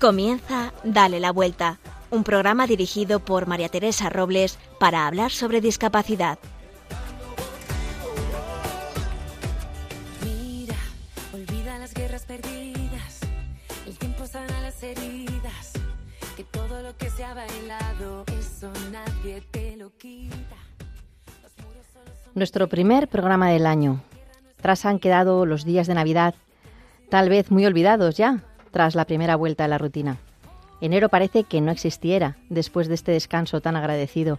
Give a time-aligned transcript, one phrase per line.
[0.00, 6.38] Comienza Dale la Vuelta, un programa dirigido por María Teresa Robles para hablar sobre discapacidad.
[10.24, 10.76] Mira,
[11.34, 13.18] olvida las guerras perdidas,
[13.88, 15.72] el tiempo sana las heridas,
[16.36, 20.56] que todo lo que se ha bailado, eso nadie te lo quita.
[22.36, 24.00] Nuestro primer programa del año.
[24.62, 26.36] Tras han quedado los días de Navidad,
[27.08, 30.18] tal vez muy olvidados ya, tras la primera vuelta a la rutina.
[30.80, 34.38] Enero parece que no existiera después de este descanso tan agradecido,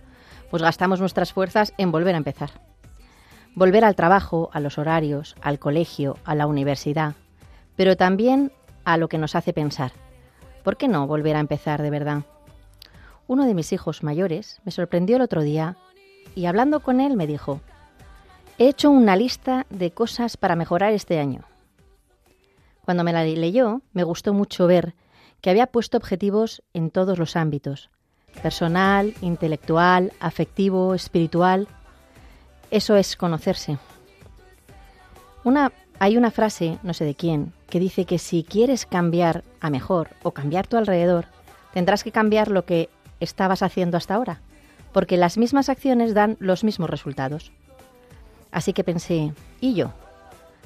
[0.50, 2.52] pues gastamos nuestras fuerzas en volver a empezar.
[3.56, 7.16] Volver al trabajo, a los horarios, al colegio, a la universidad,
[7.76, 8.52] pero también
[8.86, 9.92] a lo que nos hace pensar.
[10.64, 12.24] ¿Por qué no volver a empezar de verdad?
[13.28, 15.78] Uno de mis hijos mayores me sorprendió el otro día
[16.36, 17.62] y hablando con él me dijo,
[18.58, 21.49] he hecho una lista de cosas para mejorar este año.
[22.90, 24.96] Cuando me la leyó, me gustó mucho ver
[25.42, 27.92] que había puesto objetivos en todos los ámbitos,
[28.42, 31.68] personal, intelectual, afectivo, espiritual.
[32.72, 33.78] Eso es conocerse.
[36.00, 40.10] Hay una frase, no sé de quién, que dice que si quieres cambiar a mejor
[40.24, 41.26] o cambiar tu alrededor,
[41.76, 44.42] tendrás que cambiar lo que estabas haciendo hasta ahora,
[44.94, 47.52] porque las mismas acciones dan los mismos resultados.
[48.50, 49.92] Así que pensé, ¿y yo?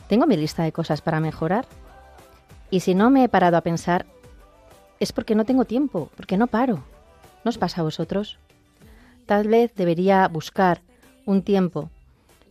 [0.07, 1.66] ¿Tengo mi lista de cosas para mejorar?
[2.73, 4.07] Y si no me he parado a pensar,
[4.99, 6.83] es porque no tengo tiempo, porque no paro.
[7.43, 8.39] ¿No os pasa a vosotros?
[9.27, 10.81] Tal vez debería buscar
[11.27, 11.91] un tiempo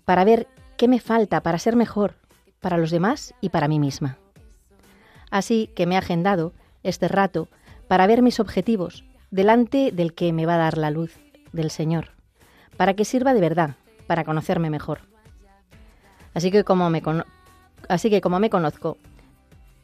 [0.05, 2.15] para ver qué me falta para ser mejor
[2.61, 4.17] para los demás y para mí misma.
[5.33, 6.53] Así que me he agendado
[6.84, 7.48] este rato
[7.89, 11.19] para ver mis objetivos delante del que me va a dar la luz,
[11.53, 12.12] del Señor,
[12.77, 13.75] para que sirva de verdad,
[14.06, 15.00] para conocerme mejor.
[16.33, 17.03] Así que como me,
[17.89, 18.99] así que como me conozco,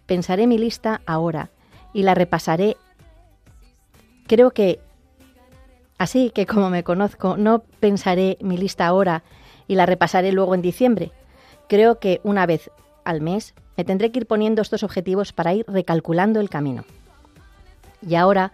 [0.08, 1.50] Pensaré mi lista ahora
[1.92, 2.78] y la repasaré.
[4.26, 4.80] Creo que,
[5.98, 9.22] así que como me conozco, no pensaré mi lista ahora
[9.66, 11.12] y la repasaré luego en diciembre.
[11.68, 12.70] Creo que una vez
[13.04, 16.86] al mes me tendré que ir poniendo estos objetivos para ir recalculando el camino.
[18.00, 18.52] Y ahora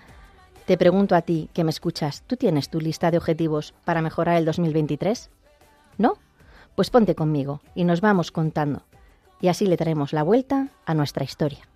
[0.67, 4.39] te pregunto a ti que me escuchas, ¿tú tienes tu lista de objetivos para mejorar
[4.39, 5.31] el 2023?
[5.99, 6.15] ¿No?
[6.75, 8.83] Pues ponte conmigo y nos vamos contando
[9.45, 11.69] y así le traemos la vuelta a nuestra historia.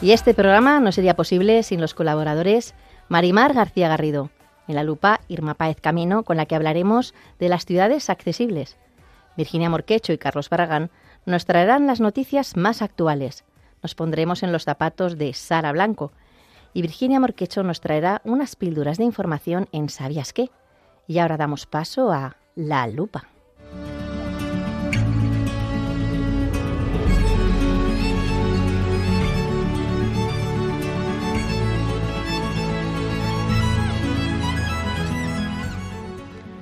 [0.00, 2.74] Y este programa no sería posible sin los colaboradores
[3.08, 4.30] Marimar García Garrido,
[4.66, 8.78] en la lupa Irma Páez Camino, con la que hablaremos de las ciudades accesibles.
[9.36, 10.90] Virginia Morquecho y Carlos Barragán
[11.24, 13.44] nos traerán las noticias más actuales.
[13.80, 16.10] Nos pondremos en los zapatos de Sara Blanco,
[16.74, 20.50] y Virginia Morquecho nos traerá unas píldoras de información en ¿Sabías qué?
[21.06, 23.28] Y ahora damos paso a La Lupa.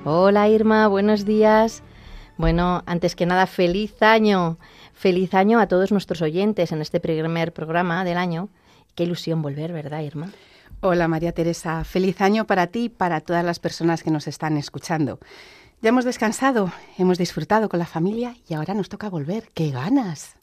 [0.04, 1.82] Hola Irma, buenos días.
[2.36, 4.56] Bueno, antes que nada, feliz año.
[4.94, 8.48] Feliz año a todos nuestros oyentes en este primer programa del año
[9.00, 10.30] Qué ilusión volver, ¿verdad, Irma?
[10.82, 14.58] Hola María Teresa, feliz año para ti y para todas las personas que nos están
[14.58, 15.20] escuchando.
[15.80, 19.48] Ya hemos descansado, hemos disfrutado con la familia y ahora nos toca volver.
[19.54, 20.36] ¡Qué ganas!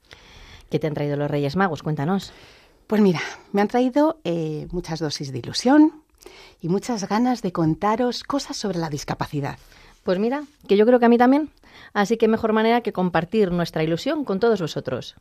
[0.72, 1.84] ¿Qué te han traído los Reyes Magos?
[1.84, 2.34] Cuéntanos.
[2.88, 6.02] Pues mira, me han traído eh, muchas dosis de ilusión
[6.60, 9.60] y muchas ganas de contaros cosas sobre la discapacidad.
[10.02, 11.52] Pues mira, que yo creo que a mí también.
[11.94, 15.16] Así que mejor manera que compartir nuestra ilusión con todos vosotros.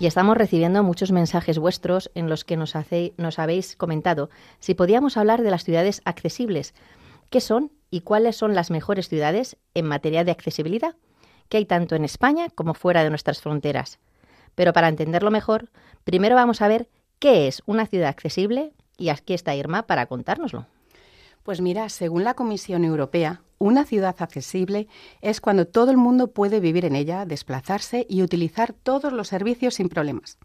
[0.00, 2.74] Y estamos recibiendo muchos mensajes vuestros en los que nos,
[3.18, 6.72] nos habéis comentado si podíamos hablar de las ciudades accesibles.
[7.28, 10.96] ¿Qué son y cuáles son las mejores ciudades en materia de accesibilidad?
[11.50, 13.98] que hay tanto en España como fuera de nuestras fronteras.
[14.54, 15.68] Pero para entenderlo mejor,
[16.04, 16.88] primero vamos a ver
[17.18, 20.66] qué es una ciudad accesible y aquí está Irma para contárnoslo.
[21.42, 24.88] Pues mira, según la Comisión Europea, una ciudad accesible
[25.20, 29.74] es cuando todo el mundo puede vivir en ella, desplazarse y utilizar todos los servicios
[29.74, 30.38] sin problemas.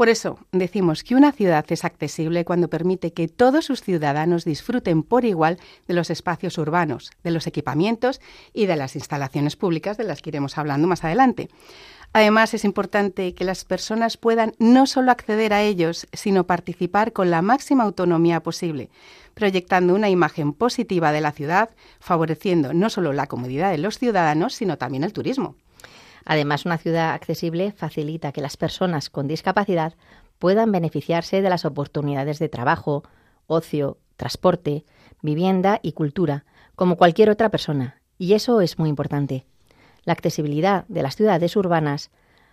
[0.00, 5.02] Por eso decimos que una ciudad es accesible cuando permite que todos sus ciudadanos disfruten
[5.02, 5.58] por igual
[5.88, 8.22] de los espacios urbanos, de los equipamientos
[8.54, 11.50] y de las instalaciones públicas de las que iremos hablando más adelante.
[12.14, 17.30] Además, es importante que las personas puedan no solo acceder a ellos, sino participar con
[17.30, 18.88] la máxima autonomía posible,
[19.34, 21.68] proyectando una imagen positiva de la ciudad,
[22.00, 25.56] favoreciendo no solo la comodidad de los ciudadanos, sino también el turismo.
[26.24, 29.94] Además, una ciudad accesible facilita que las personas con discapacidad
[30.38, 33.04] puedan beneficiarse de las oportunidades de trabajo,
[33.46, 34.84] ocio, transporte,
[35.22, 36.44] vivienda y cultura,
[36.74, 38.00] como cualquier otra persona.
[38.18, 39.46] Y eso es muy importante.
[40.04, 42.10] La accesibilidad de las ciudades urbanas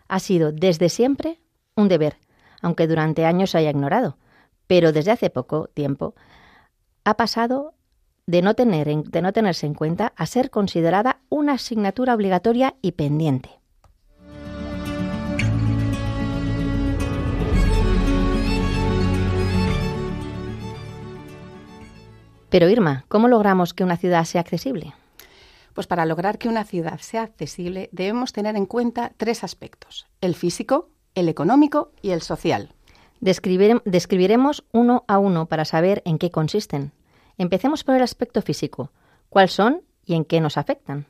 [0.07, 1.39] ha sido desde siempre
[1.75, 2.17] un deber,
[2.61, 4.17] aunque durante años se haya ignorado,
[4.67, 6.15] pero desde hace poco tiempo
[7.03, 7.73] ha pasado
[8.25, 13.56] de no, de no tenerse en cuenta a ser considerada una asignatura obligatoria y pendiente.
[22.57, 24.95] Pero Irma, ¿cómo logramos que una ciudad sea accesible?
[25.75, 30.33] Pues para lograr que una ciudad sea accesible debemos tener en cuenta tres aspectos, el
[30.33, 32.74] físico, el económico y el social.
[33.19, 36.94] describiremos uno a uno para saber en qué consisten.
[37.38, 38.89] Empecemos por el aspecto físico.
[39.30, 41.06] ¿Cuáles son y en qué nos afectan?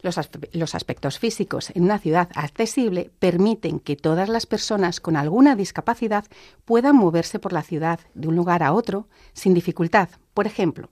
[0.00, 0.18] Los,
[0.52, 6.24] los, aspectos físicos en una ciudad accesible permiten que todas las personas con alguna discapacidad
[6.64, 10.88] puedan moverse por la ciudad de un lugar a otro sin dificultad, por ejemplo,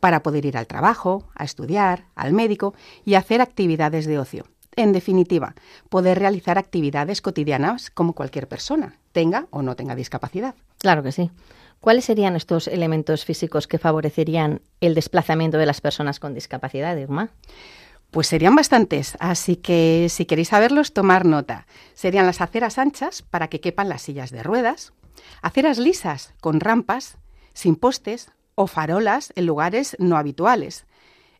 [0.00, 2.74] para poder ir al trabajo, a estudiar, al médico
[3.04, 4.44] y hacer actividades de ocio.
[4.76, 5.54] En definitiva,
[5.88, 10.54] poder realizar actividades cotidianas como cualquier persona, tenga o no tenga discapacidad.
[10.78, 11.30] Claro que sí.
[11.80, 17.30] ¿Cuáles serían estos elementos físicos que favorecerían el desplazamiento de las personas con discapacidad, Irma?
[18.12, 21.66] Pues serían bastantes, así que si queréis saberlos, tomar nota.
[21.94, 24.92] Serían las aceras anchas para que quepan las sillas de ruedas,
[25.40, 27.18] aceras lisas con rampas,
[27.52, 30.86] sin postes o farolas en lugares no habituales,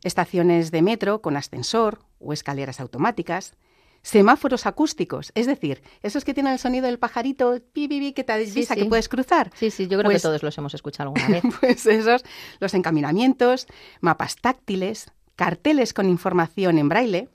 [0.03, 3.55] estaciones de metro con ascensor o escaleras automáticas,
[4.03, 8.75] semáforos acústicos, es decir, esos que tienen el sonido del pajarito pi, que te avisa
[8.75, 9.51] que puedes cruzar.
[9.55, 11.43] Sí, sí, yo creo que pues todos los hemos escuchado alguna vez.
[11.61, 12.25] pues esos,
[12.59, 13.67] los encaminamientos,
[14.01, 17.29] mapas táctiles, carteles con información en braille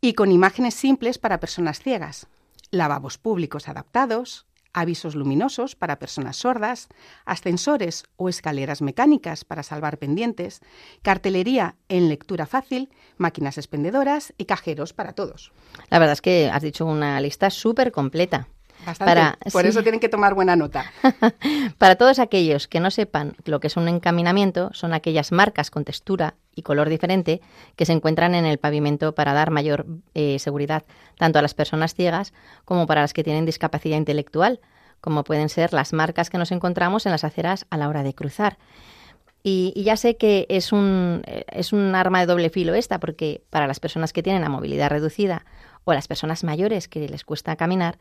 [0.00, 2.26] y con imágenes simples para personas ciegas,
[2.70, 6.88] lavabos públicos adaptados, avisos luminosos para personas sordas,
[7.24, 10.60] ascensores o escaleras mecánicas para salvar pendientes,
[11.02, 15.52] cartelería en lectura fácil, máquinas expendedoras y cajeros para todos.
[15.88, 18.48] La verdad es que has dicho una lista súper completa.
[18.98, 20.90] Para, Por eso tienen que tomar buena nota.
[21.78, 25.84] para todos aquellos que no sepan lo que es un encaminamiento, son aquellas marcas con
[25.84, 27.40] textura y color diferente
[27.76, 30.84] que se encuentran en el pavimento para dar mayor eh, seguridad
[31.18, 32.32] tanto a las personas ciegas
[32.64, 34.60] como para las que tienen discapacidad intelectual,
[35.00, 38.14] como pueden ser las marcas que nos encontramos en las aceras a la hora de
[38.14, 38.58] cruzar.
[39.42, 43.42] Y, y, ya sé que es un, es un arma de doble filo esta, porque
[43.48, 45.46] para las personas que tienen la movilidad reducida
[45.84, 47.96] o las personas mayores que les cuesta caminar,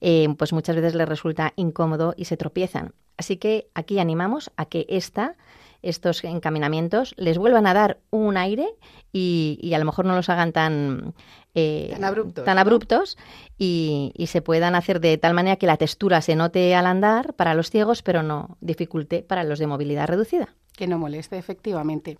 [0.00, 2.92] eh, pues muchas veces les resulta incómodo y se tropiezan.
[3.16, 5.36] Así que aquí animamos a que esta,
[5.82, 8.68] estos encaminamientos les vuelvan a dar un aire
[9.12, 11.14] y, a lo mejor no los hagan tan,
[11.54, 13.18] eh, abruptos, tan abruptos
[13.58, 17.34] y, y, se puedan hacer de tal manera que la textura se note al andar
[17.34, 20.54] para los ciegos, pero no dificulte para los de movilidad reducida.
[20.76, 22.18] Que no moleste, efectivamente.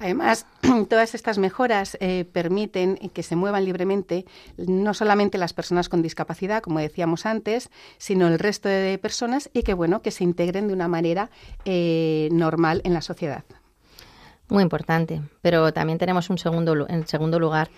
[0.00, 0.46] Además,
[0.88, 4.24] todas estas mejoras eh, permiten que se muevan libremente
[4.56, 9.62] no solamente las personas con discapacidad, como decíamos antes, sino el resto de personas y
[9.62, 11.30] que bueno que se integren de una manera
[11.66, 13.44] eh, normal en la sociedad.
[14.48, 17.68] Muy importante, pero también tenemos un segundo, en segundo lugar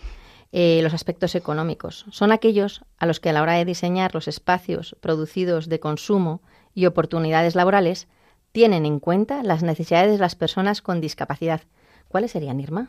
[0.53, 2.07] eh, los aspectos económicos.
[2.13, 6.41] Son aquellos a los que a la hora de diseñar los espacios producidos de consumo
[6.73, 8.07] y oportunidades laborales
[8.53, 11.63] tienen en cuenta las necesidades de las personas con discapacidad
[12.13, 12.89] ¿Cuáles serían, Irma?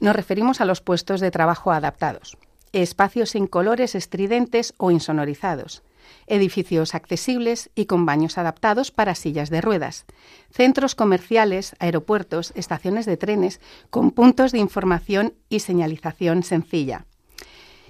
[0.00, 2.38] Nos referimos a los puestos de trabajo adaptados,
[2.72, 5.82] espacios sin colores estridentes o insonorizados,
[6.26, 10.06] edificios accesibles y con baños adaptados para sillas de ruedas,
[10.50, 13.60] centros comerciales, aeropuertos, estaciones de trenes
[13.90, 17.04] con puntos de información y señalización sencilla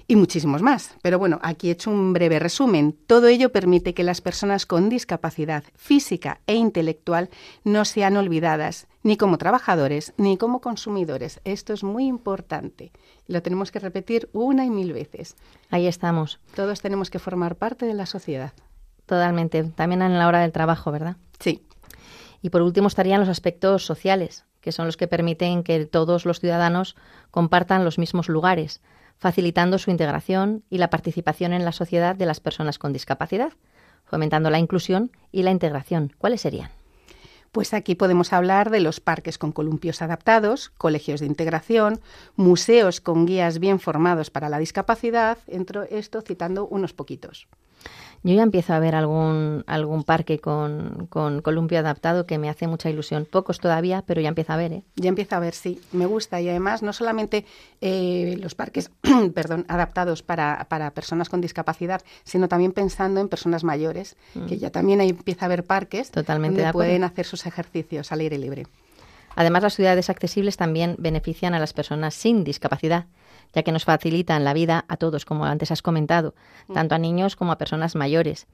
[0.07, 0.95] y muchísimos más.
[1.01, 2.97] Pero bueno, aquí he hecho un breve resumen.
[3.07, 7.29] Todo ello permite que las personas con discapacidad física e intelectual
[7.63, 11.41] no sean olvidadas, ni como trabajadores, ni como consumidores.
[11.43, 12.91] Esto es muy importante.
[13.27, 15.35] Lo tenemos que repetir una y mil veces.
[15.69, 16.39] Ahí estamos.
[16.55, 18.53] Todos tenemos que formar parte de la sociedad.
[19.05, 19.63] Totalmente.
[19.63, 21.17] También en la hora del trabajo, ¿verdad?
[21.39, 21.63] Sí.
[22.41, 26.39] Y por último estarían los aspectos sociales, que son los que permiten que todos los
[26.39, 26.95] ciudadanos
[27.31, 28.81] compartan los mismos lugares,
[29.17, 33.53] facilitando su integración y la participación en la sociedad de las personas con discapacidad,
[34.05, 36.13] fomentando la inclusión y la integración.
[36.17, 36.69] ¿Cuáles serían?
[37.51, 41.99] Pues aquí podemos hablar de los parques con columpios adaptados, colegios de integración,
[42.35, 47.47] museos con guías bien formados para la discapacidad, entre esto citando unos poquitos.
[48.23, 52.67] Yo ya empiezo a ver algún, algún parque con, con, columpio adaptado que me hace
[52.67, 53.25] mucha ilusión.
[53.29, 54.73] Pocos todavía, pero ya empieza a ver.
[54.73, 54.83] ¿eh?
[54.95, 55.79] Ya empieza a ver, sí.
[55.91, 56.41] Me gusta.
[56.41, 57.45] Y además, no solamente
[57.81, 58.91] eh, los parques
[59.33, 64.59] perdón, adaptados para, para, personas con discapacidad, sino también pensando en personas mayores, que mm.
[64.59, 68.37] ya también ahí empieza a haber parques Totalmente donde pueden hacer sus ejercicios al aire
[68.37, 68.65] libre.
[69.35, 73.05] Además, las ciudades accesibles también benefician a las personas sin discapacidad,
[73.53, 76.35] ya que nos facilitan la vida a todos, como antes has comentado,
[76.67, 76.73] mm.
[76.73, 78.47] tanto a niños como a personas mayores.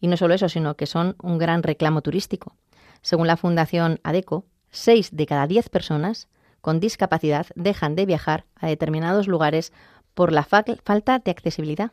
[0.00, 2.54] Y no solo eso, sino que son un gran reclamo turístico.
[3.02, 6.28] Según la Fundación ADECO, seis de cada diez personas
[6.60, 9.72] con discapacidad dejan de viajar a determinados lugares
[10.14, 11.92] por la falta de accesibilidad.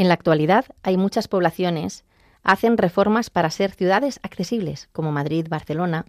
[0.00, 2.04] En la actualidad hay muchas poblaciones
[2.42, 6.06] hacen reformas para ser ciudades accesibles, como Madrid, Barcelona.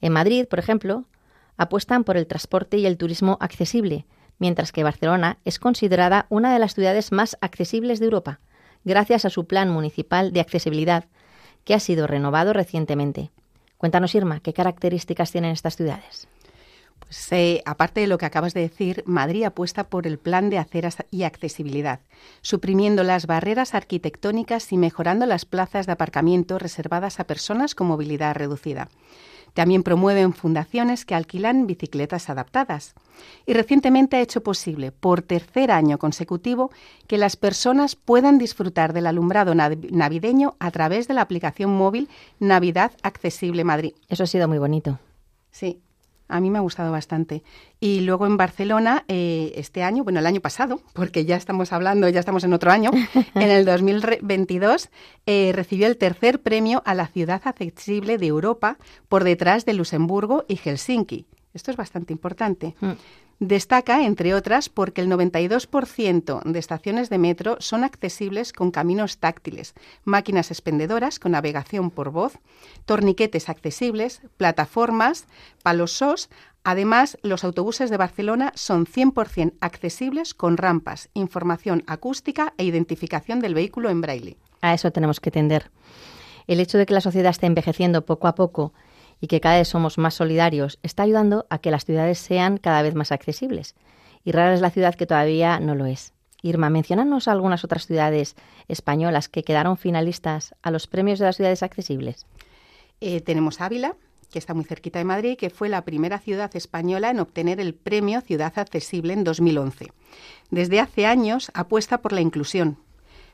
[0.00, 1.04] En Madrid, por ejemplo,
[1.58, 4.06] apuestan por el transporte y el turismo accesible,
[4.38, 8.40] mientras que Barcelona es considerada una de las ciudades más accesibles de Europa,
[8.84, 11.04] gracias a su plan municipal de accesibilidad,
[11.66, 13.30] que ha sido renovado recientemente.
[13.76, 16.26] Cuéntanos, Irma, ¿qué características tienen estas ciudades?
[17.64, 21.24] Aparte de lo que acabas de decir, Madrid apuesta por el plan de aceras y
[21.24, 22.00] accesibilidad,
[22.40, 28.34] suprimiendo las barreras arquitectónicas y mejorando las plazas de aparcamiento reservadas a personas con movilidad
[28.34, 28.88] reducida.
[29.54, 32.94] También promueven fundaciones que alquilan bicicletas adaptadas.
[33.46, 36.70] Y recientemente ha hecho posible, por tercer año consecutivo,
[37.08, 42.92] que las personas puedan disfrutar del alumbrado navideño a través de la aplicación móvil Navidad
[43.02, 43.94] Accesible Madrid.
[44.08, 45.00] Eso ha sido muy bonito.
[45.50, 45.80] Sí,
[46.30, 47.42] a mí me ha gustado bastante.
[47.80, 52.08] Y luego en Barcelona, eh, este año, bueno, el año pasado, porque ya estamos hablando,
[52.08, 52.90] ya estamos en otro año,
[53.34, 54.90] en el 2022
[55.26, 60.44] eh, recibió el tercer premio a la ciudad accesible de Europa por detrás de Luxemburgo
[60.48, 61.26] y Helsinki.
[61.54, 62.74] Esto es bastante importante.
[62.80, 62.92] Mm.
[63.40, 69.72] Destaca, entre otras, porque el 92% de estaciones de metro son accesibles con caminos táctiles,
[70.04, 72.38] máquinas expendedoras con navegación por voz,
[72.84, 75.24] torniquetes accesibles, plataformas,
[75.62, 76.28] palosos.
[76.64, 83.54] Además, los autobuses de Barcelona son 100% accesibles con rampas, información acústica e identificación del
[83.54, 84.36] vehículo en braille.
[84.60, 85.70] A eso tenemos que tender.
[86.46, 88.74] El hecho de que la sociedad esté envejeciendo poco a poco
[89.20, 92.82] y que cada vez somos más solidarios está ayudando a que las ciudades sean cada
[92.82, 93.74] vez más accesibles.
[94.24, 96.12] Y rara es la ciudad que todavía no lo es.
[96.42, 98.34] Irma, mencionanos algunas otras ciudades
[98.68, 102.26] españolas que quedaron finalistas a los premios de las ciudades accesibles.
[103.00, 103.96] Eh, tenemos Ávila,
[104.30, 107.74] que está muy cerquita de Madrid, que fue la primera ciudad española en obtener el
[107.74, 109.92] premio Ciudad Accesible en 2011.
[110.50, 112.78] Desde hace años apuesta por la inclusión,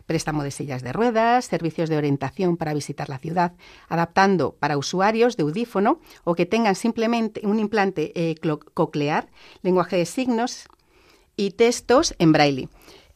[0.06, 3.52] préstamo de sillas de ruedas, servicios de orientación para visitar la ciudad,
[3.88, 8.36] adaptando para usuarios de audífono o que tengan simplemente un implante eh,
[8.74, 9.28] coclear,
[9.62, 10.68] lenguaje de signos
[11.36, 12.68] y textos en braille.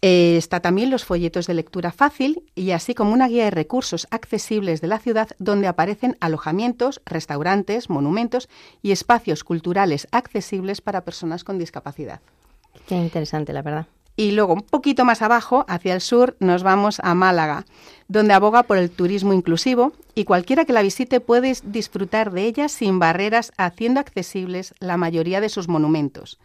[0.03, 4.07] Eh, está también los folletos de lectura fácil y así como una guía de recursos
[4.11, 8.49] accesibles de la ciudad donde aparecen alojamientos, restaurantes, monumentos
[8.81, 12.23] y espacios culturales accesibles para personas con discapacidad.
[12.87, 13.87] Qué interesante, la verdad.
[14.21, 17.65] Y luego, un poquito más abajo, hacia el sur, nos vamos a Málaga,
[18.07, 22.69] donde aboga por el turismo inclusivo y cualquiera que la visite puede disfrutar de ella
[22.69, 26.39] sin barreras, haciendo accesibles la mayoría de sus monumentos.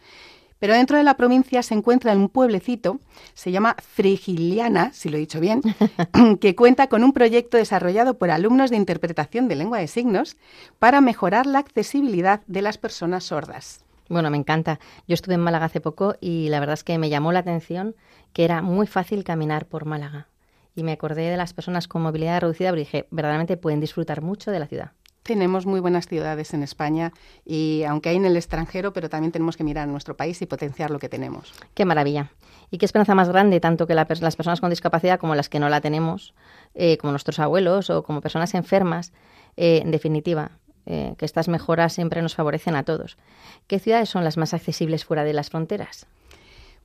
[0.58, 2.98] Pero dentro de la provincia se encuentra un pueblecito,
[3.34, 5.60] se llama Frigiliana, si lo he dicho bien,
[6.40, 10.38] que cuenta con un proyecto desarrollado por alumnos de interpretación de lengua de signos
[10.78, 13.85] para mejorar la accesibilidad de las personas sordas.
[14.08, 14.78] Bueno, me encanta.
[15.08, 17.96] Yo estuve en Málaga hace poco y la verdad es que me llamó la atención
[18.32, 20.28] que era muy fácil caminar por Málaga.
[20.74, 24.50] Y me acordé de las personas con movilidad reducida porque dije, verdaderamente pueden disfrutar mucho
[24.50, 24.92] de la ciudad.
[25.22, 27.12] Tenemos muy buenas ciudades en España
[27.44, 30.46] y aunque hay en el extranjero, pero también tenemos que mirar a nuestro país y
[30.46, 31.52] potenciar lo que tenemos.
[31.74, 32.30] Qué maravilla.
[32.70, 35.68] Y qué esperanza más grande, tanto que las personas con discapacidad como las que no
[35.68, 36.34] la tenemos,
[36.74, 39.12] eh, como nuestros abuelos o como personas enfermas,
[39.56, 40.52] eh, en definitiva,
[40.86, 43.18] eh, que estas mejoras siempre nos favorecen a todos.
[43.66, 46.06] ¿Qué ciudades son las más accesibles fuera de las fronteras?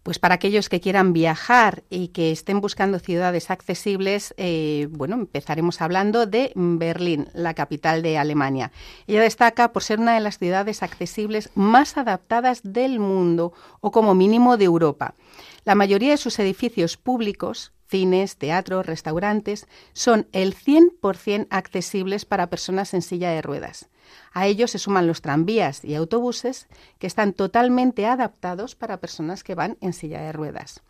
[0.03, 5.79] Pues para aquellos que quieran viajar y que estén buscando ciudades accesibles, eh, bueno, empezaremos
[5.79, 8.72] hablando de Berlín, la capital de Alemania.
[9.05, 14.15] Ella destaca por ser una de las ciudades accesibles más adaptadas del mundo o como
[14.15, 15.13] mínimo de Europa.
[15.63, 22.94] La mayoría de sus edificios públicos cines, teatros, restaurantes, son el 100% accesibles para personas
[22.94, 23.89] en silla de ruedas.
[24.32, 26.68] A ellos se suman los tranvías y autobuses
[27.00, 30.82] que están totalmente adaptados para personas que van en silla de ruedas.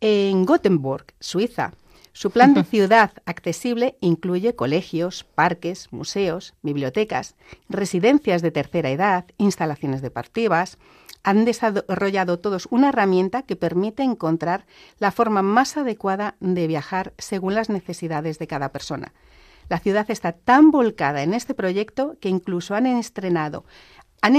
[0.00, 1.72] en Gothenburg, Suiza.
[2.12, 7.34] Su plan de ciudad accesible incluye colegios, parques, museos, bibliotecas,
[7.68, 10.78] residencias de tercera edad, instalaciones deportivas.
[11.24, 14.66] Han desarrollado todos una herramienta que permite encontrar
[14.98, 19.12] la forma más adecuada de viajar según las necesidades de cada persona.
[19.68, 23.64] La ciudad está tan volcada en este proyecto que incluso han estrenado,
[24.20, 24.36] han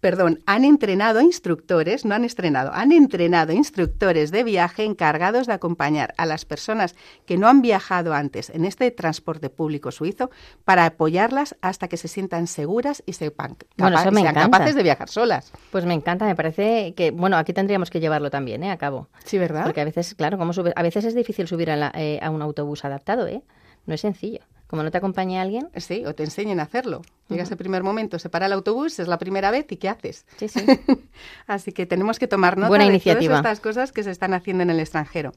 [0.00, 6.14] perdón, han entrenado instructores, no han estrenado, han entrenado instructores de viaje encargados de acompañar
[6.16, 6.94] a las personas
[7.26, 10.30] que no han viajado antes en este transporte público suizo
[10.64, 14.40] para apoyarlas hasta que se sientan seguras y sepan Bueno, sean encanta.
[14.50, 15.52] capaces de viajar solas.
[15.70, 18.70] Pues me encanta, me parece que, bueno, aquí tendríamos que llevarlo también, ¿eh?
[18.70, 19.08] A cabo.
[19.24, 19.64] Sí, ¿verdad?
[19.64, 22.30] Porque a veces, claro, como sube- a veces es difícil subir a, la- eh, a
[22.30, 23.42] un autobús adaptado, ¿eh?
[23.86, 24.40] No es sencillo.
[24.70, 27.02] Como no te acompañe alguien, Sí, o te enseñen a hacerlo.
[27.28, 30.24] Llega ese primer momento, se para el autobús, es la primera vez y ¿qué haces?
[30.36, 30.64] sí, sí.
[31.48, 33.40] Así que tenemos que tomar nota Buena de iniciativa.
[33.40, 35.32] todas estas cosas que se están haciendo en el extranjero.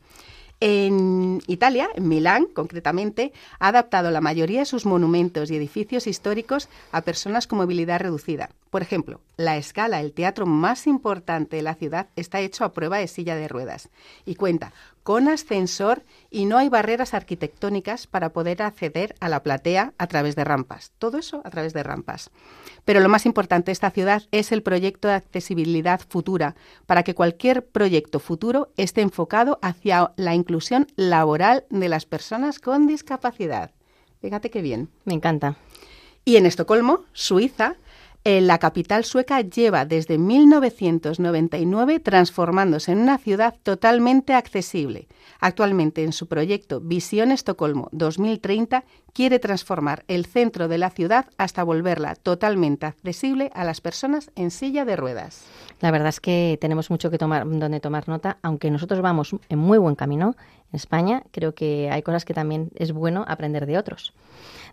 [0.60, 6.70] En Italia, en Milán concretamente, ha adaptado la mayoría de sus monumentos y edificios históricos
[6.92, 8.52] a personas con movilidad reducida.
[8.70, 13.00] Por ejemplo, la Escala, el teatro más importante de la ciudad, está hecho a prueba
[13.00, 13.90] de silla de ruedas
[14.26, 14.74] y cuenta
[15.04, 20.36] con ascensor y no hay barreras arquitectónicas para poder acceder a la platea a través
[20.36, 20.92] de rampas.
[20.98, 22.32] Todo eso a través de rampas.
[22.86, 26.56] Pero lo más importante de esta ciudad es el proyecto de accesibilidad futura,
[26.86, 32.88] para que cualquier proyecto futuro esté enfocado hacia la inclusión laboral de las personas con
[32.88, 33.72] discapacidad.
[34.22, 34.90] Fíjate qué bien.
[35.06, 35.58] Me encanta.
[36.26, 37.76] Y en Estocolmo, Suiza,
[38.26, 45.08] la capital sueca lleva desde 1999 transformándose en una ciudad totalmente accesible.
[45.42, 51.64] Actualmente, en su proyecto Visión Estocolmo 2030, quiere transformar el centro de la ciudad hasta
[51.64, 55.46] volverla totalmente accesible a las personas en silla de ruedas.
[55.82, 59.60] La verdad es que tenemos mucho que tomar, donde tomar nota, aunque nosotros vamos en
[59.60, 60.36] muy buen camino
[60.76, 64.14] España, creo que hay cosas que también es bueno aprender de otros.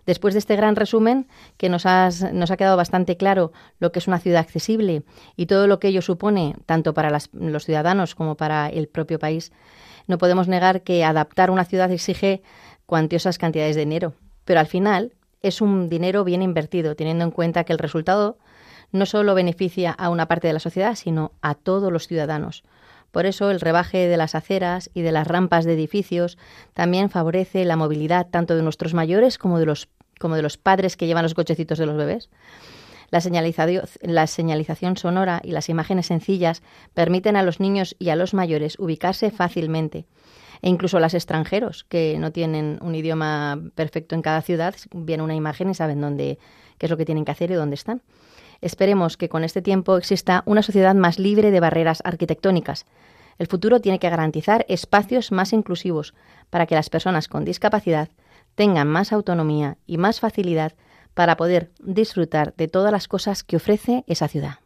[0.05, 4.07] Después de este gran resumen, que nos, nos ha quedado bastante claro lo que es
[4.07, 5.03] una ciudad accesible
[5.35, 9.51] y todo lo que ello supone, tanto para los ciudadanos como para el propio país,
[10.07, 12.41] no podemos negar que adaptar una ciudad exige
[12.85, 14.13] cuantiosas cantidades de dinero.
[14.43, 18.37] Pero al final es un dinero bien invertido, teniendo en cuenta que el resultado
[18.91, 22.63] no solo beneficia a una parte de la sociedad, sino a todos los ciudadanos.
[23.11, 26.37] Por eso el rebaje de las aceras y de las rampas de edificios
[26.73, 30.95] también favorece la movilidad tanto de nuestros mayores como de los, como de los padres
[30.95, 32.29] que llevan los cochecitos de los bebés.
[33.11, 38.79] La señalización, sonora y las imágenes sencillas permiten a los niños y a los mayores
[38.79, 40.05] ubicarse fácilmente.
[40.61, 45.23] E incluso a los extranjeros, que no tienen un idioma perfecto en cada ciudad, viene
[45.23, 46.39] una imagen y saben dónde,
[46.77, 48.01] qué es lo que tienen que hacer y dónde están.
[48.61, 52.85] Esperemos que con este tiempo exista una sociedad más libre de barreras arquitectónicas.
[53.37, 56.13] El futuro tiene que garantizar espacios más inclusivos
[56.49, 58.09] para que las personas con discapacidad
[58.55, 60.73] tengan más autonomía y más facilidad
[61.13, 64.60] para poder disfrutar de todas las cosas que ofrece esa ciudad.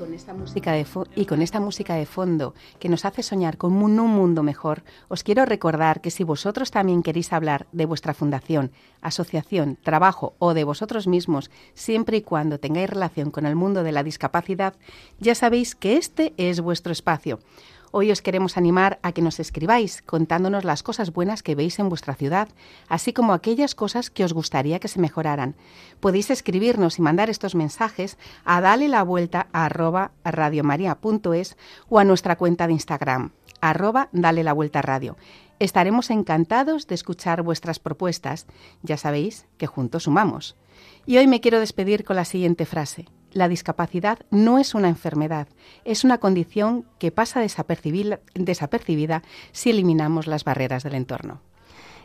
[0.00, 3.74] Con esta música de y con esta música de fondo que nos hace soñar con
[3.74, 8.14] un, un mundo mejor, os quiero recordar que si vosotros también queréis hablar de vuestra
[8.14, 13.82] fundación, asociación, trabajo o de vosotros mismos, siempre y cuando tengáis relación con el mundo
[13.82, 14.72] de la discapacidad,
[15.18, 17.38] ya sabéis que este es vuestro espacio.
[17.92, 21.88] Hoy os queremos animar a que nos escribáis contándonos las cosas buenas que veis en
[21.88, 22.48] vuestra ciudad,
[22.88, 25.56] así como aquellas cosas que os gustaría que se mejoraran.
[25.98, 29.68] Podéis escribirnos y mandar estos mensajes a dale la vuelta a
[31.88, 35.16] o a nuestra cuenta de Instagram, arroba dale la vuelta radio.
[35.58, 38.46] Estaremos encantados de escuchar vuestras propuestas.
[38.82, 40.56] Ya sabéis que juntos sumamos.
[41.06, 43.06] Y hoy me quiero despedir con la siguiente frase.
[43.32, 45.46] La discapacidad no es una enfermedad,
[45.84, 51.40] es una condición que pasa desapercibida, si eliminamos las barreras del entorno.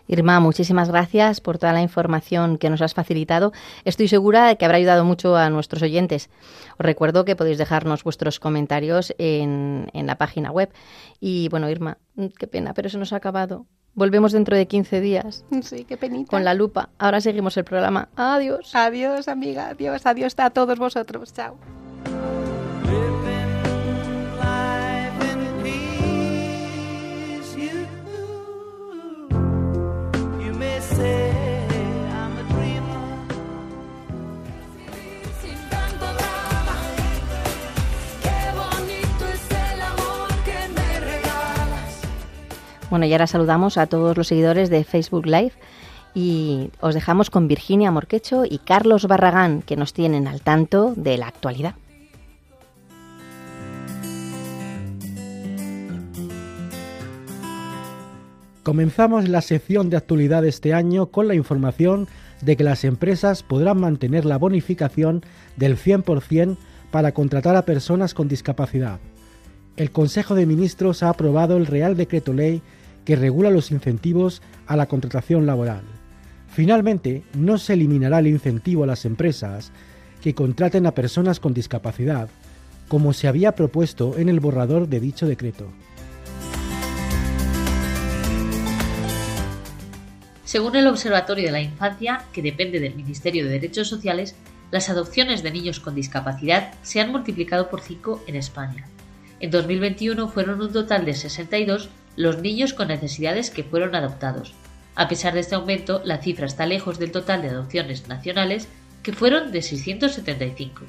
[0.08, 3.54] Irma, muchísimas gracias por toda la información que nos has facilitado.
[3.86, 6.30] Estoy segura de que habrá ayudado mucho a nuestros oyentes.
[6.78, 10.72] Os recuerdo que podéis dejarnos vuestros comentarios en, en la página web.
[11.20, 11.98] Y bueno, Irma,
[12.38, 13.66] qué pena, pero se nos ha acabado.
[13.96, 16.30] Volvemos dentro de 15 días Sí, qué penita.
[16.30, 16.90] con la lupa.
[17.00, 18.10] Ahora seguimos el programa.
[18.16, 18.76] Adiós.
[18.76, 19.70] Adiós, amiga.
[19.70, 21.34] Adiós, adiós a todos vosotros.
[21.34, 21.56] Chao.
[42.96, 45.52] Bueno, y ahora saludamos a todos los seguidores de Facebook Live
[46.14, 51.18] y os dejamos con Virginia Morquecho y Carlos Barragán, que nos tienen al tanto de
[51.18, 51.76] la actualidad.
[58.64, 62.08] Comenzamos la sección de actualidad de este año con la información
[62.40, 65.22] de que las empresas podrán mantener la bonificación
[65.58, 66.56] del 100%
[66.92, 69.02] para contratar a personas con discapacidad.
[69.76, 72.62] El Consejo de Ministros ha aprobado el Real Decreto Ley
[73.06, 75.84] que regula los incentivos a la contratación laboral.
[76.48, 79.72] Finalmente, no se eliminará el incentivo a las empresas
[80.22, 82.30] que contraten a personas con discapacidad,
[82.88, 85.72] como se había propuesto en el borrador de dicho decreto.
[90.44, 94.36] Según el Observatorio de la Infancia, que depende del Ministerio de Derechos Sociales,
[94.72, 98.88] las adopciones de niños con discapacidad se han multiplicado por 5 en España.
[99.40, 104.54] En 2021 fueron un total de 62 los niños con necesidades que fueron adoptados.
[104.96, 108.68] A pesar de este aumento, la cifra está lejos del total de adopciones nacionales,
[109.04, 110.84] que fueron de 675.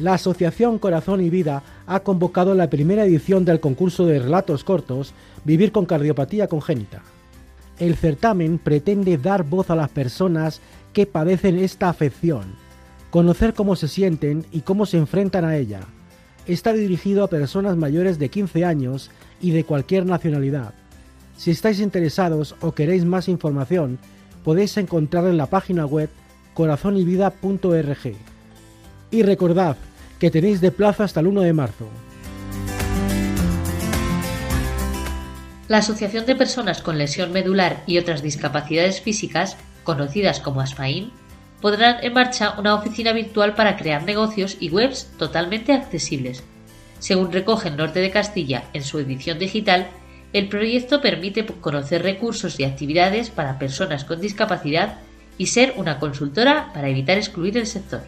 [0.00, 5.12] La Asociación Corazón y Vida ha convocado la primera edición del concurso de relatos cortos
[5.44, 7.02] Vivir con cardiopatía congénita.
[7.78, 10.60] El certamen pretende dar voz a las personas
[10.92, 12.54] que padecen esta afección,
[13.10, 15.80] conocer cómo se sienten y cómo se enfrentan a ella.
[16.48, 20.72] Está dirigido a personas mayores de 15 años y de cualquier nacionalidad.
[21.36, 23.98] Si estáis interesados o queréis más información,
[24.44, 26.08] podéis encontrarla en la página web
[26.54, 28.14] corazonyvida.org.
[29.10, 29.76] Y recordad
[30.18, 31.86] que tenéis de plazo hasta el 1 de marzo.
[35.68, 41.12] La Asociación de Personas con Lesión Medular y otras discapacidades físicas, conocidas como ASFAIN,
[41.60, 46.44] pondrán en marcha una oficina virtual para crear negocios y webs totalmente accesibles.
[46.98, 49.88] Según recoge el Norte de Castilla en su edición digital,
[50.32, 54.98] el proyecto permite conocer recursos y actividades para personas con discapacidad
[55.38, 58.02] y ser una consultora para evitar excluir el sector.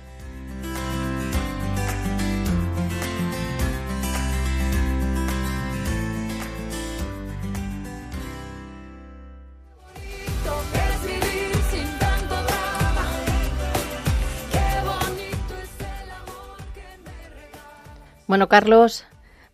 [18.31, 19.07] Bueno, Carlos,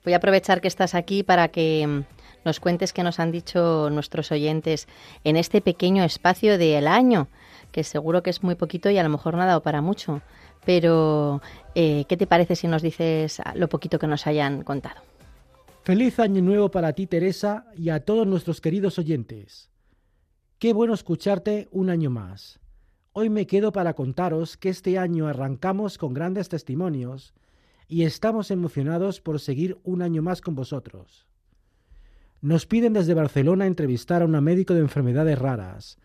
[0.04, 2.04] voy a aprovechar que estás aquí para que mm,
[2.44, 4.86] nos cuentes qué nos han dicho nuestros oyentes
[5.24, 7.28] en este pequeño espacio del año,
[7.72, 10.20] que seguro que es muy poquito y a lo mejor no ha dado para mucho.
[10.66, 11.40] Pero,
[11.74, 15.00] eh, ¿qué te parece si nos dices lo poquito que nos hayan contado?
[15.82, 19.70] Feliz año nuevo para ti, Teresa, y a todos nuestros queridos oyentes.
[20.58, 22.60] Qué bueno escucharte un año más.
[23.14, 27.32] Hoy me quedo para contaros que este año arrancamos con grandes testimonios
[27.88, 31.26] y estamos emocionados por seguir un año más con vosotros.
[32.40, 35.98] Nos piden desde Barcelona entrevistar a una médico de enfermedades raras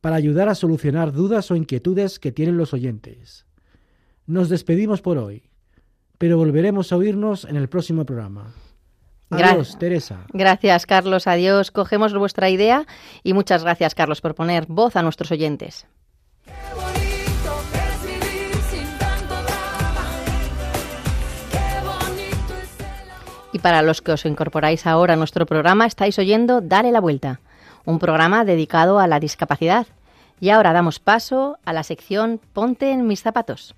[0.00, 3.46] para ayudar a solucionar dudas o inquietudes que tienen los oyentes.
[4.26, 5.50] Nos despedimos por hoy,
[6.18, 8.54] pero volveremos a oírnos en el próximo programa.
[9.30, 10.26] Gra- Adiós, Teresa.
[10.32, 11.26] Gracias, Carlos.
[11.26, 11.70] Adiós.
[11.70, 12.86] Cogemos vuestra idea
[13.22, 15.86] y muchas gracias, Carlos, por poner voz a nuestros oyentes.
[23.54, 27.38] Y para los que os incorporáis ahora a nuestro programa, estáis oyendo Dale la Vuelta,
[27.84, 29.86] un programa dedicado a la discapacidad.
[30.40, 33.76] Y ahora damos paso a la sección Ponte en mis zapatos.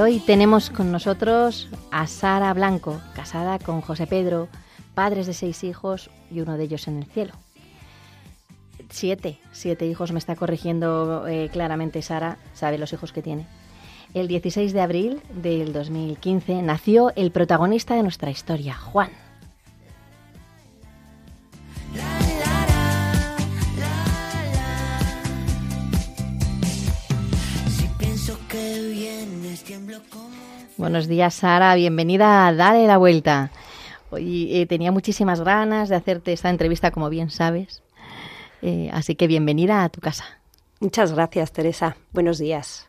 [0.00, 4.48] Hoy tenemos con nosotros a Sara Blanco, casada con José Pedro,
[4.94, 7.32] padres de seis hijos y uno de ellos en el cielo.
[8.90, 13.46] Siete, siete hijos, me está corrigiendo eh, claramente Sara, sabe los hijos que tiene.
[14.14, 19.10] El 16 de abril del 2015 nació el protagonista de nuestra historia, Juan.
[30.76, 31.74] Buenos días, Sara.
[31.74, 33.50] Bienvenida a Dale la Vuelta.
[34.10, 37.82] Hoy eh, tenía muchísimas ganas de hacerte esta entrevista, como bien sabes.
[38.62, 40.24] Eh, así que bienvenida a tu casa.
[40.80, 41.96] Muchas gracias, Teresa.
[42.12, 42.86] Buenos días.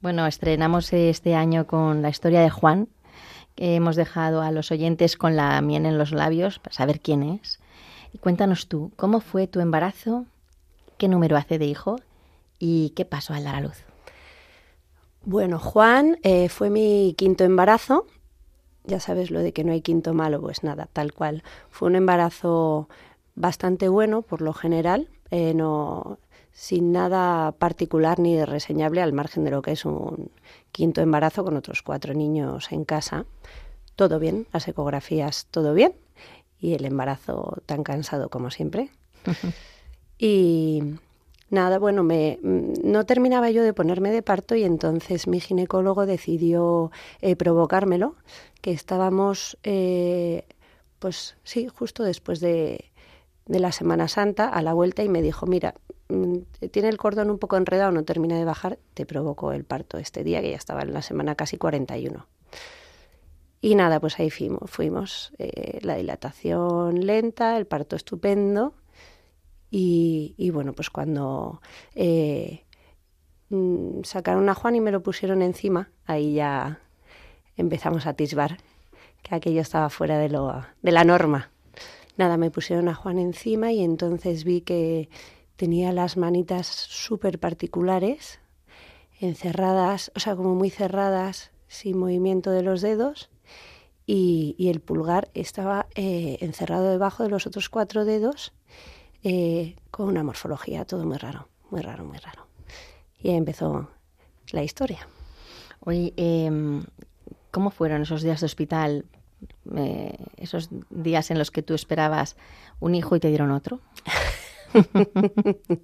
[0.00, 2.88] Bueno, estrenamos este año con la historia de Juan.
[3.54, 7.22] que hemos dejado a los oyentes con la miel en los labios para saber quién
[7.22, 7.60] es.
[8.12, 10.24] Y cuéntanos tú, ¿cómo fue tu embarazo?
[10.96, 11.96] ¿Qué número hace de hijo?
[12.58, 13.89] ¿Y qué pasó al dar a luz?
[15.22, 18.06] Bueno, Juan eh, fue mi quinto embarazo.
[18.84, 21.42] Ya sabes lo de que no hay quinto malo, pues nada, tal cual.
[21.68, 22.88] Fue un embarazo
[23.34, 26.18] bastante bueno por lo general, eh, no
[26.52, 30.30] sin nada particular ni reseñable al margen de lo que es un
[30.72, 33.26] quinto embarazo con otros cuatro niños en casa.
[33.96, 35.94] Todo bien, las ecografías todo bien
[36.58, 38.90] y el embarazo tan cansado como siempre.
[40.18, 40.82] y
[41.50, 46.06] nada, bueno, me, mm, no terminaba yo de ponerme de parto y entonces mi ginecólogo
[46.06, 48.16] decidió eh, provocármelo,
[48.60, 50.46] que estábamos, eh,
[50.98, 52.86] pues sí, justo después de,
[53.46, 55.74] la Semana Santa a la vuelta y me dijo, mira,
[56.08, 56.36] mm,
[56.70, 60.22] tiene el cordón un poco enredado, no termina de bajar, te provocó el parto este
[60.22, 62.26] día, que ya estaba en la semana casi 41.
[63.62, 68.74] Y nada, pues ahí fuimos, fuimos eh, la dilatación lenta, el parto estupendo.
[69.70, 71.60] Y, bueno, pues cuando
[71.94, 72.64] eh,
[73.50, 76.80] mm, sacaron a Juan y me lo pusieron encima, ahí ya
[77.56, 78.58] empezamos a atisbar
[79.22, 81.50] que aquello estaba fuera de, lo, de la norma.
[82.16, 85.08] Nada, me pusieron a Juan encima y entonces vi que
[85.56, 88.40] tenía las manitas súper particulares,
[89.20, 93.30] encerradas, o sea, como muy cerradas, sin movimiento de los dedos,
[94.06, 98.52] y, y el pulgar estaba eh, encerrado debajo de los otros cuatro dedos,
[99.22, 102.46] eh, con una morfología, todo muy raro, muy raro, muy raro.
[103.18, 103.88] Y ahí empezó
[104.52, 105.06] la historia.
[105.80, 106.84] Oye, em,
[107.50, 109.04] ¿cómo fueron esos días de hospital?
[109.76, 112.36] Eh, esos días en los que tú esperabas
[112.78, 113.80] un hijo y te dieron otro.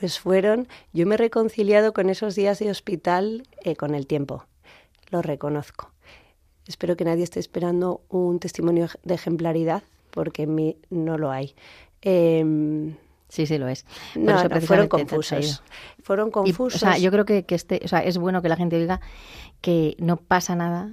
[0.00, 4.46] Pues fueron, yo me he reconciliado con esos días de hospital eh, con el tiempo,
[5.10, 5.90] lo reconozco.
[6.66, 11.54] Espero que nadie esté esperando un testimonio de ejemplaridad, porque en mí no lo hay.
[12.02, 12.94] Em,
[13.30, 13.84] Sí, sí lo es.
[14.12, 15.62] Por no, eso no, precisamente fueron confusos.
[16.02, 16.82] Fueron Y, confusos.
[16.82, 19.00] o sea, yo creo que, que este, o sea, es bueno que la gente oiga
[19.60, 20.92] que no pasa nada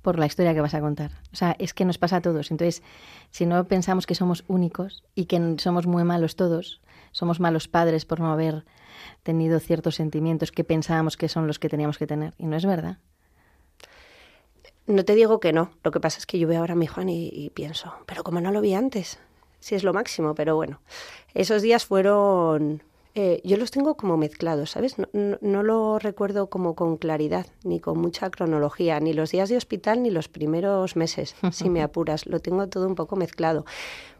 [0.00, 1.10] por la historia que vas a contar.
[1.32, 2.50] O sea, es que nos pasa a todos.
[2.50, 2.82] Entonces,
[3.30, 6.80] si no pensamos que somos únicos y que somos muy malos todos,
[7.12, 8.64] somos malos padres por no haber
[9.22, 12.32] tenido ciertos sentimientos que pensábamos que son los que teníamos que tener.
[12.38, 12.96] Y no es verdad.
[14.86, 15.70] No te digo que no.
[15.84, 18.24] Lo que pasa es que yo veo ahora a mi Juan y, y pienso, pero
[18.24, 19.18] como no lo vi antes,
[19.60, 20.80] sí es lo máximo, pero bueno.
[21.34, 22.82] Esos días fueron...
[23.14, 24.98] eh, yo los tengo como mezclados, ¿sabes?
[24.98, 29.48] No, no- no lo recuerdo como con claridad, ni con mucha cronología, ni los días
[29.48, 32.26] de hospital, ni los primeros meses, si me apuras.
[32.26, 33.64] Lo tengo todo un poco mezclado.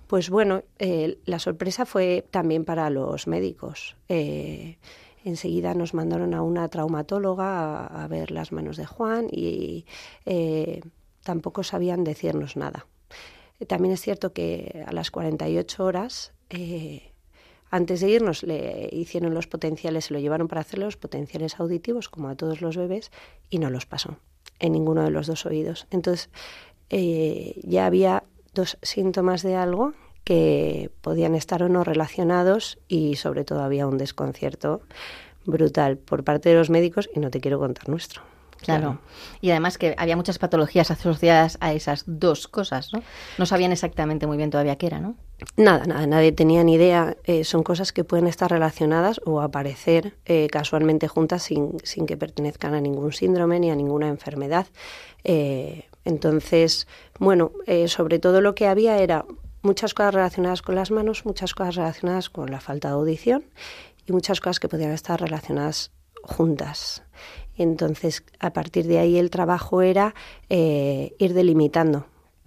[0.07, 3.94] Pues bueno, eh, la sorpresa fue también para los médicos.
[4.09, 4.79] Eh,
[5.24, 9.85] enseguida nos mandaron a una traumatóloga a, a ver las manos de Juan y
[10.24, 10.81] eh,
[11.22, 12.87] tampoco sabían decirnos nada.
[13.66, 17.12] También es cierto que a las 48 horas, eh,
[17.71, 22.09] antes de irnos, le hicieron los potenciales, se lo llevaron para hacerle los potenciales auditivos,
[22.09, 23.11] como a todos los bebés,
[23.51, 24.18] y no los pasó
[24.61, 25.87] en ninguno de los dos oídos.
[25.90, 26.31] Entonces,
[26.90, 29.92] eh, ya había dos síntomas de algo
[30.25, 34.83] que podían estar o no relacionados y sobre todo había un desconcierto
[35.47, 38.23] brutal por parte de los médicos y no te quiero contar nuestro.
[38.61, 38.99] Claro.
[39.40, 43.03] Y además que había muchas patologías asociadas a esas dos cosas, ¿no?
[43.38, 45.14] No sabían exactamente muy bien todavía qué era, ¿no?
[45.57, 47.16] Nada, nada, nadie tenía ni idea.
[47.25, 52.16] Eh, son cosas que pueden estar relacionadas o aparecer eh, casualmente juntas sin, sin que
[52.16, 54.66] pertenezcan a ningún síndrome ni a ninguna enfermedad.
[55.23, 57.53] Eh, entonces, bueno,
[57.87, 59.27] sobre todo lo que había era
[59.62, 63.44] muchas cosas relacionadas con las manos, muchas cosas relacionadas con la falta de audición
[64.07, 65.92] y muchas cosas que podían estar relacionadas
[66.23, 67.03] juntas.
[67.59, 70.14] Entonces, a partir de ahí el trabajo era
[70.49, 72.07] eh, ir delimitando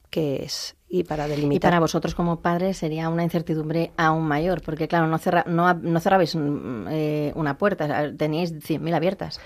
[0.10, 1.56] qué es y para delimitar.
[1.56, 5.74] Y para vosotros como padres sería una incertidumbre aún mayor, porque claro, no, cerra, no,
[5.74, 9.39] no cerrabais mm, eh, una puerta, teníais 100.000 abiertas,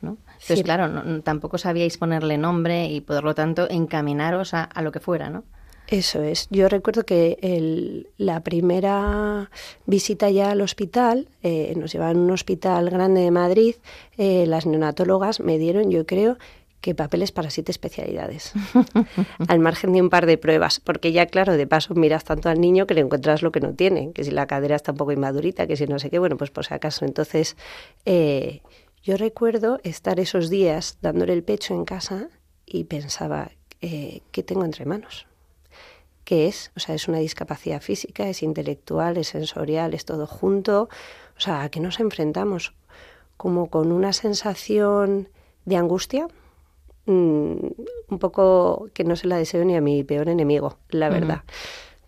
[0.00, 0.18] ¿no?
[0.32, 0.62] Entonces, Sí.
[0.64, 5.00] claro, no- tampoco sabíais ponerle nombre y por lo tanto encaminaros a, a lo que
[5.00, 5.42] fuera, ¿no?
[5.88, 6.46] Eso es.
[6.50, 9.50] Yo recuerdo que el- la primera
[9.84, 13.74] visita ya al hospital, eh, nos llevaban a un hospital grande de Madrid,
[14.16, 16.38] eh, las neonatólogas me dieron, yo creo,
[16.80, 18.52] que papeles para siete especialidades,
[19.48, 22.60] al margen de un par de pruebas, porque ya, claro, de paso miras tanto al
[22.60, 25.12] niño que le encuentras lo que no tiene, que si la cadera está un poco
[25.12, 27.04] inmadurita, que si no sé qué, bueno, pues por si acaso.
[27.04, 27.56] Entonces,
[28.04, 28.62] eh,
[29.04, 32.28] yo recuerdo estar esos días dándole el pecho en casa
[32.66, 35.26] y pensaba, eh, ¿qué tengo entre manos?
[36.24, 36.70] ¿Qué es?
[36.76, 40.88] O sea, es una discapacidad física, es intelectual, es sensorial, es todo junto.
[41.36, 42.74] O sea, ¿a qué nos enfrentamos?
[43.36, 45.28] Como con una sensación
[45.64, 46.28] de angustia,
[47.06, 47.56] mm,
[48.08, 51.42] un poco que no se la deseo ni a mi peor enemigo, la verdad.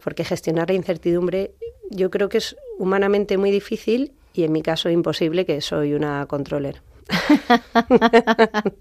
[0.03, 1.53] Porque gestionar la incertidumbre
[1.91, 6.27] yo creo que es humanamente muy difícil y en mi caso imposible, que soy una
[6.27, 6.83] controller.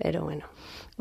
[0.00, 0.46] Pero bueno.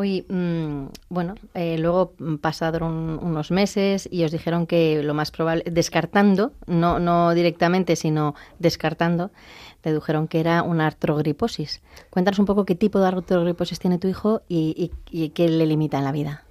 [0.01, 5.63] Oye, mm, bueno, eh, luego pasaron unos meses y os dijeron que lo más probable,
[5.69, 9.29] descartando, no, no directamente, sino descartando,
[9.81, 11.83] te dijeron que era una artrogriposis.
[12.09, 14.89] Cuéntanos un poco qué tipo de artrogriposis tiene tu hijo y
[15.35, 16.45] qué le limita en la vida.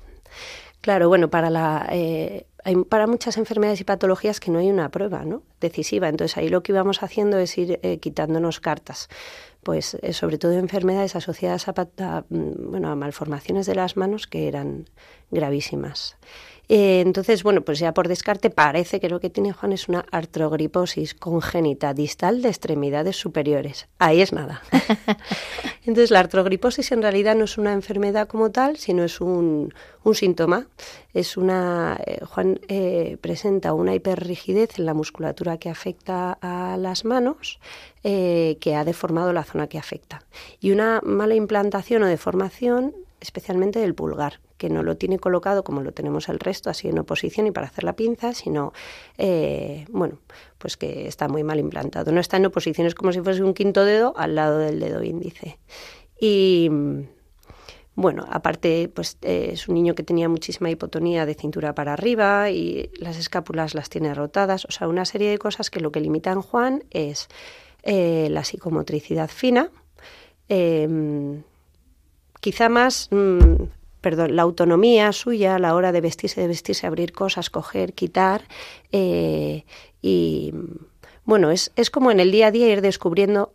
[0.80, 4.88] Claro, bueno, para la eh, hay para muchas enfermedades y patologías que no hay una
[4.90, 5.42] prueba, ¿no?
[5.60, 6.08] Decisiva.
[6.08, 9.08] Entonces ahí lo que íbamos haciendo es ir eh, quitándonos cartas.
[9.62, 14.26] Pues eh, sobre todo enfermedades asociadas a, a, mm, bueno, a malformaciones de las manos
[14.26, 14.88] que eran
[15.30, 16.16] gravísimas.
[16.72, 20.06] Eh, entonces, bueno, pues ya por descarte parece que lo que tiene Juan es una
[20.12, 23.88] artrogriposis congénita distal de extremidades superiores.
[23.98, 24.62] Ahí es nada.
[25.84, 30.14] Entonces, la artrogriposis en realidad no es una enfermedad como tal, sino es un, un
[30.14, 30.68] síntoma.
[31.12, 37.04] Es una, eh, Juan eh, presenta una hiperrigidez en la musculatura que afecta a las
[37.04, 37.58] manos,
[38.04, 40.22] eh, que ha deformado la zona que afecta.
[40.60, 45.82] Y una mala implantación o deformación, especialmente del pulgar, que no lo tiene colocado como
[45.82, 48.72] lo tenemos el resto, así en oposición y para hacer la pinza, sino,
[49.18, 50.18] eh, bueno,
[50.58, 52.12] pues que está muy mal implantado.
[52.12, 55.02] No está en oposición, es como si fuese un quinto dedo al lado del dedo
[55.02, 55.58] índice.
[56.20, 56.70] Y
[57.94, 62.50] bueno, aparte, pues eh, es un niño que tenía muchísima hipotonía de cintura para arriba
[62.50, 66.00] y las escápulas las tiene rotadas, o sea, una serie de cosas que lo que
[66.00, 67.28] limitan Juan es
[67.82, 69.70] eh, la psicomotricidad fina,
[70.48, 71.42] eh,
[72.40, 73.64] quizá más, mm,
[74.00, 78.42] perdón, la autonomía suya a la hora de vestirse, de vestirse, abrir cosas, coger, quitar.
[78.92, 79.64] eh,
[80.02, 80.52] y
[81.24, 83.52] bueno, es, es como en el día a día ir descubriendo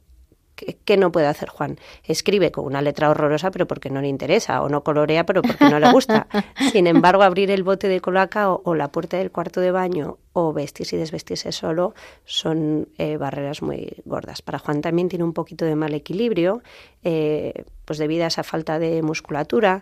[0.56, 1.78] qué, no puede hacer Juan.
[2.04, 5.70] Escribe con una letra horrorosa, pero porque no le interesa, o no colorea, pero porque
[5.70, 6.28] no le gusta.
[6.72, 10.54] Sin embargo, abrir el bote de colacao o la puerta del cuarto de baño o
[10.54, 11.94] vestirse y desvestirse solo
[12.26, 14.42] son eh, barreras muy gordas.
[14.42, 16.62] Para Juan también tiene un poquito de mal equilibrio,
[17.04, 19.82] eh, pues debido a esa falta de musculatura.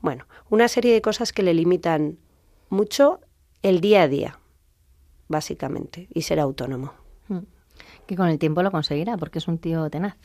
[0.00, 2.18] Bueno, una serie de cosas que le limitan
[2.68, 3.20] mucho
[3.62, 4.38] el día a día,
[5.28, 6.99] básicamente, y ser autónomo.
[8.10, 10.16] Que con el tiempo lo conseguirá, porque es un tío tenaz.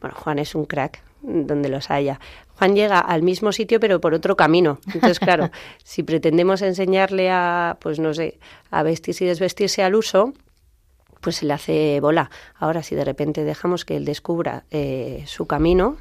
[0.00, 2.18] Bueno, Juan es un crack donde los haya.
[2.58, 4.80] Juan llega al mismo sitio pero por otro camino.
[4.92, 5.48] Entonces, claro,
[5.84, 8.40] si pretendemos enseñarle a, pues no sé,
[8.72, 10.32] a vestirse y desvestirse al uso,
[11.20, 12.28] pues se le hace bola.
[12.56, 15.98] Ahora, si de repente dejamos que él descubra eh, su camino,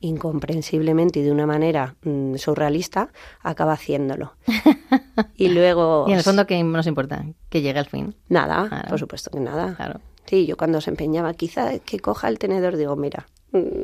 [0.00, 3.08] incomprensiblemente y de una manera mm, surrealista,
[3.40, 4.34] acaba haciéndolo.
[5.36, 6.04] y luego...
[6.06, 7.24] Y en el fondo, ¿qué nos importa?
[7.48, 8.14] Que llegue al fin.
[8.28, 8.88] Nada, Claro.
[8.90, 9.74] por supuesto que nada.
[9.76, 10.00] Claro.
[10.30, 13.80] Sí, yo cuando se empeñaba, quizá que coja el tenedor, digo, mira, mm,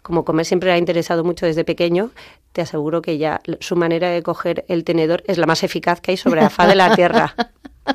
[0.00, 2.12] como comer siempre le ha interesado mucho desde pequeño,
[2.52, 6.12] te aseguro que ya su manera de coger el tenedor es la más eficaz que
[6.12, 7.34] hay sobre la faz de la tierra.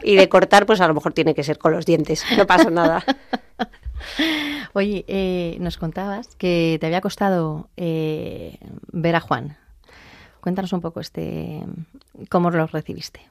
[0.03, 2.69] Y de cortar, pues a lo mejor tiene que ser con los dientes, no pasa
[2.69, 3.05] nada.
[4.73, 8.57] Oye, eh, nos contabas que te había costado eh,
[8.91, 9.55] ver a Juan.
[10.41, 11.63] Cuéntanos un poco este
[12.27, 13.21] cómo lo recibiste.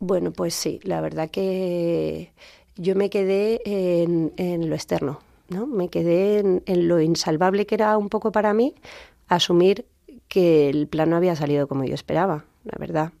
[0.00, 2.32] Bueno, pues sí, la verdad que
[2.76, 5.66] yo me quedé en, lo externo, ¿no?
[5.66, 8.74] Me quedé en, en lo insalvable que era un poco para mí
[9.28, 9.86] asumir
[10.28, 13.12] que el plan no había salido como yo esperaba, la verdad.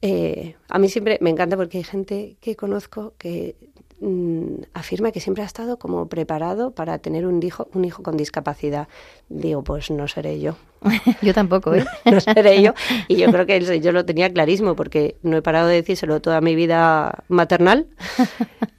[0.00, 3.56] Eh, a mí siempre me encanta porque hay gente que conozco que
[4.00, 8.16] mm, afirma que siempre ha estado como preparado para tener un hijo, un hijo con
[8.16, 8.88] discapacidad.
[9.28, 10.56] Digo, pues no seré yo.
[11.22, 11.84] Yo tampoco, ¿eh?
[12.04, 12.72] no seré yo.
[13.08, 16.40] Y yo creo que yo lo tenía clarísimo porque no he parado de decírselo toda
[16.40, 17.88] mi vida maternal.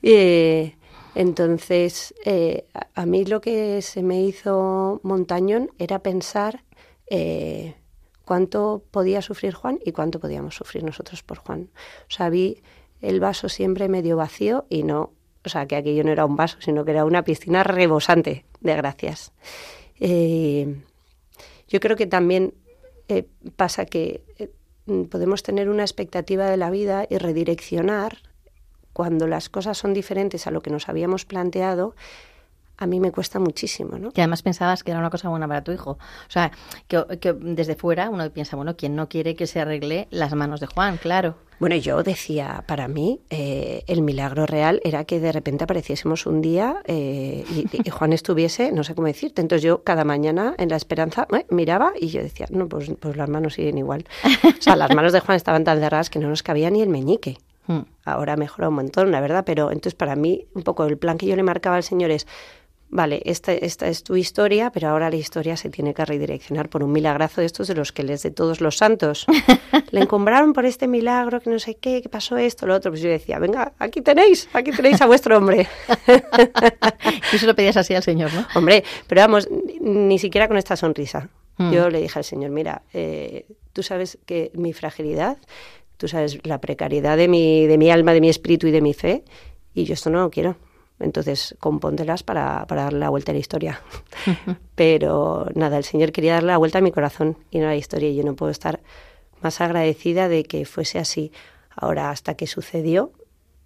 [0.02, 0.78] Eh,
[1.14, 6.64] entonces, eh, a, a mí lo que se me hizo montañón era pensar
[7.10, 7.76] eh,
[8.26, 11.70] cuánto podía sufrir Juan y cuánto podíamos sufrir nosotros por Juan.
[12.04, 12.62] O sea, vi
[13.02, 15.12] el vaso siempre medio vacío y no
[15.46, 18.76] O sea, que aquello no era un vaso, sino que era una piscina rebosante de
[18.76, 19.32] gracias.
[20.00, 20.82] Eh,
[21.68, 22.54] yo creo que también
[23.08, 23.26] eh,
[23.56, 24.50] pasa que eh,
[25.10, 28.18] podemos tener una expectativa de la vida y redireccionar
[28.94, 31.96] cuando las cosas son diferentes a lo que nos habíamos planteado.
[32.82, 34.12] A mí me cuesta muchísimo, ¿no?
[34.12, 35.92] Que además pensabas que era una cosa buena para tu hijo.
[35.92, 36.52] O sea,
[36.88, 40.62] que, que desde fuera uno piensa, bueno, ¿quién no quiere que se arregle las manos
[40.62, 40.98] de Juan?
[40.98, 41.36] Claro.
[41.60, 46.42] Bueno, yo decía, para mí, eh, el milagro real era que de repente apareciésemos un
[46.42, 49.42] día eh, y, y Juan estuviese, no sé cómo decirte.
[49.42, 53.18] Entonces yo cada mañana en la esperanza eh, miraba y yo decía, no, pues, pues
[53.18, 54.06] las manos siguen igual.
[54.24, 56.88] O sea, las manos de Juan estaban tan cerradas que no nos cabía ni el
[56.88, 57.40] meñique.
[57.68, 57.82] Hmm.
[58.06, 61.28] Ahora mejora un montón, la verdad, pero entonces para mí un poco el plan que
[61.28, 62.26] yo le marcaba al Señor es,
[62.90, 66.84] vale, esta, esta es tu historia, pero ahora la historia se tiene que redireccionar por
[66.84, 69.26] un milagrazo de estos de los que les de todos los santos.
[69.92, 72.92] le encumbraron por este milagro, que no sé qué, que pasó esto, lo otro.
[72.92, 75.68] Pues yo decía, venga, aquí tenéis, aquí tenéis a vuestro hombre.
[77.32, 78.46] Y eso lo pedías así al Señor, ¿no?
[78.56, 81.30] Hombre, pero vamos, ni, ni siquiera con esta sonrisa.
[81.58, 81.72] Mm.
[81.72, 85.38] Yo le dije al Señor, mira, eh, tú sabes que mi fragilidad,
[85.98, 88.94] tú sabes la precariedad de mi, de mi alma, de mi espíritu y de mi
[88.94, 89.24] fe,
[89.74, 90.56] y yo esto no lo quiero.
[91.00, 93.82] Entonces, compóntelas para, para darle la vuelta a la historia.
[94.76, 97.76] Pero nada, el Señor quería darle la vuelta a mi corazón y no a la
[97.76, 98.82] historia, y yo no puedo estar
[99.42, 101.32] más agradecida de que fuese así.
[101.76, 103.12] Ahora, hasta que sucedió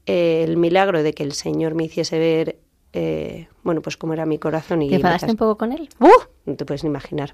[0.05, 2.59] eh, el milagro de que el Señor me hiciese ver,
[2.93, 5.89] eh, bueno, pues cómo era mi corazón y ¿Te enfadaste un poco con él?
[5.99, 6.09] ¡Uh!
[6.45, 7.33] No te puedes ni imaginar.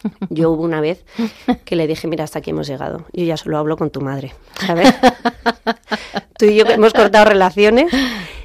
[0.30, 1.04] Yo hubo una vez
[1.64, 3.04] que le dije, mira, hasta aquí hemos llegado.
[3.12, 4.92] Yo ya solo hablo con tu madre, ¿sabes?
[6.38, 7.92] Tú y yo hemos cortado relaciones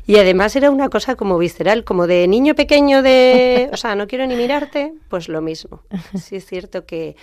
[0.08, 4.08] y además era una cosa como visceral, como de niño pequeño de, o sea, no
[4.08, 5.82] quiero ni mirarte, pues lo mismo.
[6.18, 7.18] Sí es cierto que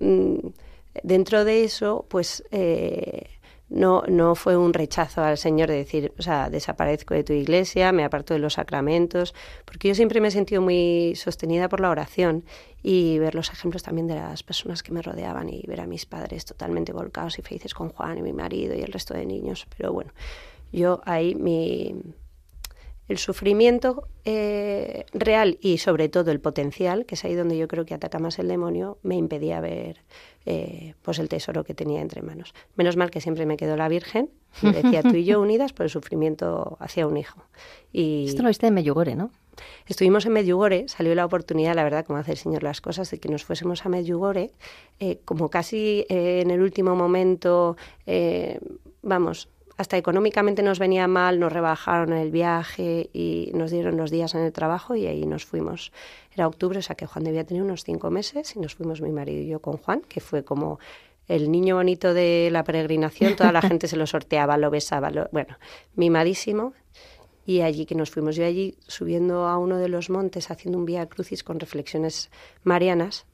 [0.00, 0.48] mm,
[1.02, 3.26] dentro de eso, pues eh,
[3.68, 7.92] no, no fue un rechazo al Señor de decir, o sea, desaparezco de tu iglesia,
[7.92, 9.34] me aparto de los sacramentos,
[9.64, 12.44] porque yo siempre me he sentido muy sostenida por la oración
[12.82, 16.06] y ver los ejemplos también de las personas que me rodeaban y ver a mis
[16.06, 19.66] padres totalmente volcados y felices con Juan y mi marido y el resto de niños.
[19.76, 20.12] Pero bueno,
[20.72, 21.94] yo ahí mi,
[23.10, 27.84] el sufrimiento eh, real y sobre todo el potencial, que es ahí donde yo creo
[27.84, 30.04] que ataca más el demonio, me impedía ver
[30.46, 32.54] eh, pues el tesoro que tenía entre manos.
[32.76, 34.30] Menos mal que siempre me quedó la Virgen,
[34.62, 37.42] me decía tú y yo unidas por el sufrimiento hacia un hijo.
[37.92, 39.32] Y Esto lo viste en Medjugorje, ¿no?
[39.86, 43.18] Estuvimos en Medjugorje, salió la oportunidad, la verdad, como hace el Señor las cosas, de
[43.18, 44.52] que nos fuésemos a Medjugorje,
[45.00, 48.60] eh, como casi eh, en el último momento, eh,
[49.02, 49.48] vamos,
[49.80, 54.42] hasta económicamente nos venía mal, nos rebajaron el viaje y nos dieron los días en
[54.42, 55.90] el trabajo y ahí nos fuimos.
[56.34, 59.10] Era octubre, o sea que Juan debía tener unos cinco meses y nos fuimos mi
[59.10, 60.78] marido y yo con Juan, que fue como
[61.28, 65.28] el niño bonito de la peregrinación, toda la gente se lo sorteaba, lo besaba, lo-
[65.32, 65.56] bueno,
[65.94, 66.74] mimadísimo.
[67.46, 70.84] Y allí que nos fuimos, yo allí subiendo a uno de los montes, haciendo un
[70.84, 72.30] vía crucis con reflexiones
[72.64, 73.24] marianas,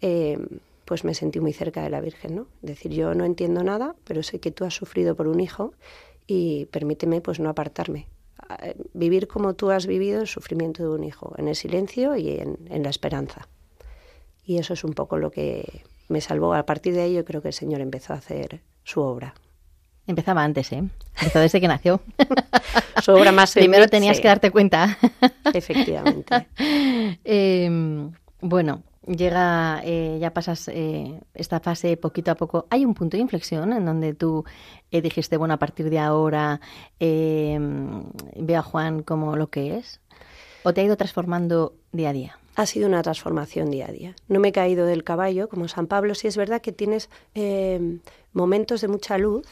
[0.00, 0.38] eh,
[0.86, 2.46] pues me sentí muy cerca de la Virgen, ¿no?
[2.62, 5.74] Es decir, yo no entiendo nada, pero sé que tú has sufrido por un hijo
[6.26, 8.06] y permíteme pues no apartarme.
[8.48, 12.16] Ah, eh, Vivir como tú has vivido el sufrimiento de un hijo, en el silencio
[12.16, 13.48] y en, en la esperanza.
[14.44, 16.54] Y eso es un poco lo que me salvó.
[16.54, 19.34] A partir de ahí yo creo que el Señor empezó a hacer su obra.
[20.06, 20.84] Empezaba antes, ¿eh?
[21.18, 22.00] Empezó desde que nació.
[23.02, 24.22] Su obra más Primero tenías sí.
[24.22, 24.96] que darte cuenta.
[25.52, 26.46] Efectivamente.
[27.28, 27.68] Eh,
[28.40, 32.66] bueno, llega, eh, ya pasas eh, esta fase poquito a poco.
[32.70, 34.44] ¿Hay un punto de inflexión en donde tú
[34.90, 36.60] eh, dijiste, bueno, a partir de ahora
[37.00, 37.58] eh,
[38.36, 40.00] veo a Juan como lo que es?
[40.64, 42.38] ¿O te ha ido transformando día a día?
[42.58, 44.16] ha sido una transformación día a día.
[44.28, 46.14] No me he caído del caballo como San Pablo.
[46.14, 47.98] Sí es verdad que tienes eh,
[48.32, 49.46] momentos de mucha luz.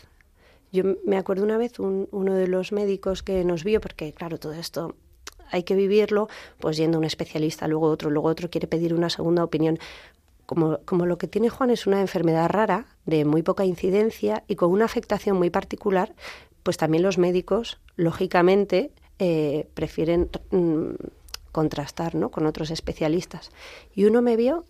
[0.72, 4.38] Yo me acuerdo una vez un- uno de los médicos que nos vio, porque claro,
[4.38, 4.96] todo esto
[5.54, 6.28] hay que vivirlo,
[6.58, 9.78] pues yendo a un especialista, luego otro, luego otro quiere pedir una segunda opinión.
[10.46, 14.56] Como, como lo que tiene Juan es una enfermedad rara, de muy poca incidencia y
[14.56, 16.14] con una afectación muy particular,
[16.62, 20.94] pues también los médicos, lógicamente, eh, prefieren mm,
[21.52, 22.30] contrastar ¿no?
[22.30, 23.50] con otros especialistas.
[23.94, 24.64] Y uno me vio,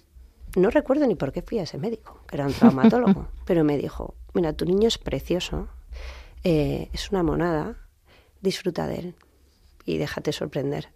[0.55, 3.79] no recuerdo ni por qué fui a ese médico, que era un traumatólogo, pero me
[3.79, 5.67] dijo, mira, tu niño es precioso,
[6.45, 7.79] eh, es una monada,
[8.43, 9.15] disfruta de él
[9.85, 10.89] y déjate sorprender.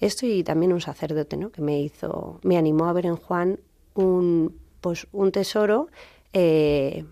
[0.00, 1.50] Esto y también un sacerdote, ¿no?
[1.50, 3.60] Que me hizo, me animó a ver en Juan
[3.94, 5.88] un, pues, un tesoro
[6.32, 7.04] eh,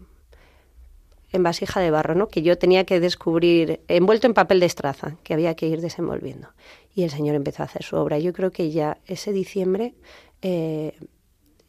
[1.33, 2.29] en vasija de barro, ¿no?
[2.29, 6.49] Que yo tenía que descubrir, envuelto en papel de estraza, que había que ir desenvolviendo.
[6.95, 8.19] Y el Señor empezó a hacer su obra.
[8.19, 9.95] Yo creo que ya ese diciembre
[10.43, 10.95] eh,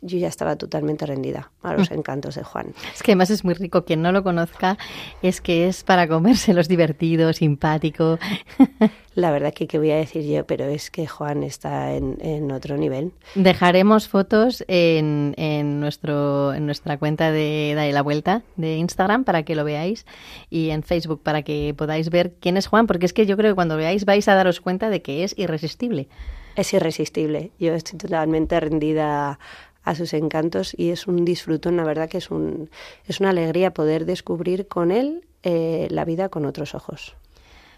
[0.03, 2.73] yo ya estaba totalmente rendida a los encantos de Juan.
[2.93, 3.85] Es que además es muy rico.
[3.85, 4.77] Quien no lo conozca
[5.21, 8.19] es que es para comérselos divertido, simpático.
[9.15, 12.51] La verdad que qué voy a decir yo, pero es que Juan está en, en
[12.51, 13.11] otro nivel.
[13.35, 19.43] Dejaremos fotos en, en, nuestro, en nuestra cuenta de Dale la Vuelta de Instagram para
[19.43, 20.05] que lo veáis
[20.49, 23.51] y en Facebook para que podáis ver quién es Juan, porque es que yo creo
[23.51, 26.07] que cuando veáis vais a daros cuenta de que es irresistible.
[26.55, 27.51] Es irresistible.
[27.59, 29.39] Yo estoy totalmente rendida
[29.83, 32.69] a sus encantos y es un disfrutón, la verdad que es, un,
[33.05, 37.15] es una alegría poder descubrir con él eh, la vida con otros ojos.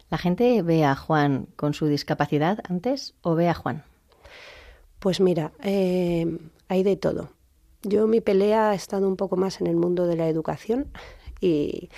[0.10, 3.84] ¿La gente ve a Juan con su discapacidad antes o ve a Juan?
[4.99, 6.38] Pues mira, eh,
[6.68, 7.30] hay de todo.
[7.82, 10.91] Yo mi pelea ha estado un poco más en el mundo de la educación
[11.41, 11.89] y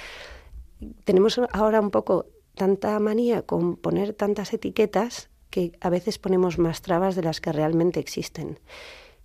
[1.04, 6.82] tenemos ahora un poco tanta manía con poner tantas etiquetas que a veces ponemos más
[6.82, 8.60] trabas de las que realmente existen.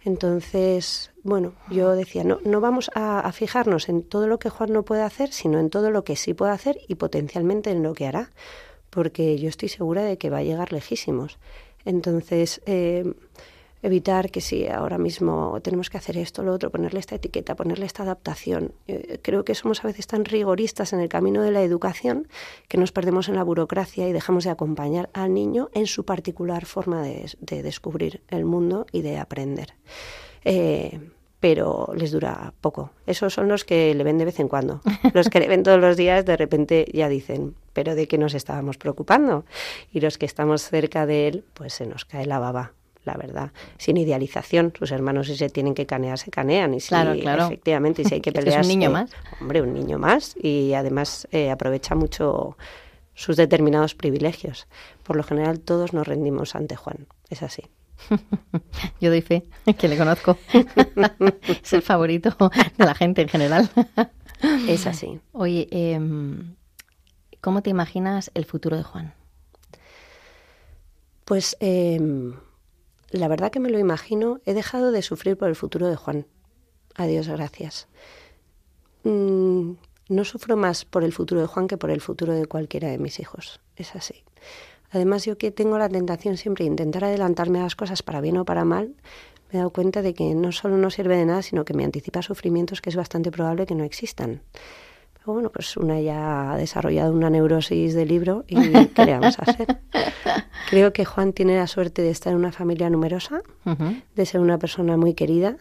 [0.04, 4.84] Entonces, bueno, yo decía, no, no vamos a, fijarnos en todo lo que Juan no
[4.84, 8.06] puede hacer, sino en todo lo que sí puede hacer y potencialmente en lo que
[8.06, 8.32] hará,
[8.90, 11.38] porque yo estoy segura de que va a llegar lejísimos.
[11.84, 13.14] Entonces, eh,
[13.82, 17.86] evitar que si ahora mismo tenemos que hacer esto, lo otro, ponerle esta etiqueta, ponerle
[17.86, 18.72] esta adaptación.
[18.86, 22.28] Eh, creo que somos a veces tan rigoristas en el camino de la educación
[22.68, 26.64] que nos perdemos en la burocracia y dejamos de acompañar al niño en su particular
[26.64, 29.74] forma de, de descubrir el mundo y de aprender.
[30.44, 31.00] Eh,
[31.40, 32.92] pero les dura poco.
[33.04, 34.80] Esos son los que le ven de vez en cuando.
[35.12, 38.34] Los que le ven todos los días de repente ya dicen, pero ¿de qué nos
[38.34, 39.44] estábamos preocupando?
[39.90, 42.74] Y los que estamos cerca de él, pues se nos cae la baba
[43.04, 44.72] la verdad, sin idealización.
[44.78, 46.74] Sus hermanos si se tienen que canear, se canean.
[46.74, 47.46] Y si, claro, claro.
[47.46, 48.60] efectivamente, y si hay que pelear...
[48.60, 49.10] es un niño más.
[49.40, 50.36] Hombre, un niño más.
[50.40, 52.56] Y además eh, aprovecha mucho
[53.14, 54.66] sus determinados privilegios.
[55.02, 57.06] Por lo general, todos nos rendimos ante Juan.
[57.28, 57.62] Es así.
[59.00, 59.44] Yo doy fe,
[59.78, 60.38] que le conozco.
[61.62, 62.36] es el favorito
[62.76, 63.70] de la gente en general.
[64.68, 65.20] es así.
[65.32, 66.00] Oye, eh,
[67.40, 69.14] ¿cómo te imaginas el futuro de Juan?
[71.24, 72.00] Pues eh,
[73.18, 76.26] la verdad que me lo imagino, he dejado de sufrir por el futuro de Juan.
[76.94, 77.88] Adiós, gracias.
[79.04, 79.72] Mm,
[80.08, 82.98] no sufro más por el futuro de Juan que por el futuro de cualquiera de
[82.98, 83.60] mis hijos.
[83.76, 84.24] Es así.
[84.90, 88.36] Además, yo que tengo la tentación siempre de intentar adelantarme a las cosas para bien
[88.36, 88.94] o para mal,
[89.50, 91.84] me he dado cuenta de que no solo no sirve de nada, sino que me
[91.84, 94.42] anticipa sufrimientos que es bastante probable que no existan.
[95.24, 98.56] Bueno, pues una ya ha desarrollado una neurosis de libro y
[98.94, 99.78] ¿qué le vamos a hacer?
[100.70, 104.02] Creo que Juan tiene la suerte de estar en una familia numerosa, uh -huh.
[104.14, 105.56] de ser una persona muy querida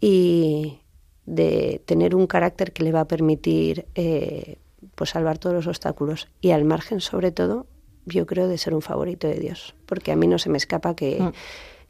[0.00, 0.80] y
[1.26, 4.58] de tener un carácter que le va a permitir eh,
[4.94, 7.66] pues salvar todos los obstáculos y al margen sobre todo
[8.04, 10.94] yo creo de ser un favorito de Dios porque a mí no se me escapa
[10.94, 11.34] que, uh -huh.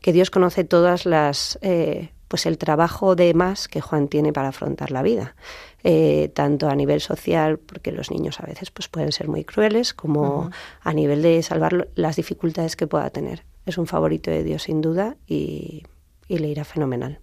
[0.00, 4.48] que Dios conoce todas las eh, pues el trabajo de más que Juan tiene para
[4.48, 5.36] afrontar la vida,
[5.84, 9.94] eh, tanto a nivel social, porque los niños a veces pues pueden ser muy crueles,
[9.94, 10.52] como uh -huh.
[10.82, 13.44] a nivel de salvar las dificultades que pueda tener.
[13.64, 15.84] Es un favorito de Dios sin duda y,
[16.28, 17.20] y le irá fenomenal.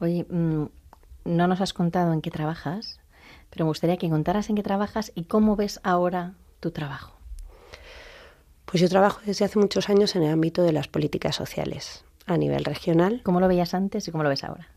[0.00, 0.64] Oye, mmm,
[1.24, 3.00] no nos has contado en qué trabajas,
[3.50, 7.14] pero me gustaría que contaras en qué trabajas y cómo ves ahora tu trabajo.
[8.64, 12.36] Pues yo trabajo desde hace muchos años en el ámbito de las políticas sociales a
[12.36, 13.20] nivel regional.
[13.24, 14.68] ¿Cómo lo veías antes y cómo lo ves ahora?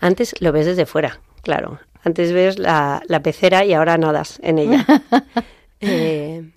[0.00, 1.78] Antes lo ves desde fuera, claro.
[2.02, 4.86] Antes ves la, la pecera y ahora nadas en ella.
[5.80, 6.50] eh,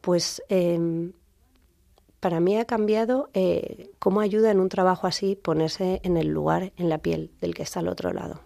[0.00, 1.10] pues eh,
[2.20, 6.72] para mí ha cambiado eh, cómo ayuda en un trabajo así ponerse en el lugar,
[6.76, 8.42] en la piel del que está al otro lado.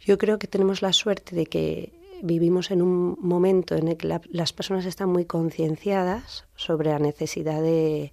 [0.00, 1.92] Yo creo que tenemos la suerte de que
[2.22, 6.98] vivimos en un momento en el que la, las personas están muy concienciadas sobre la
[6.98, 8.12] necesidad de,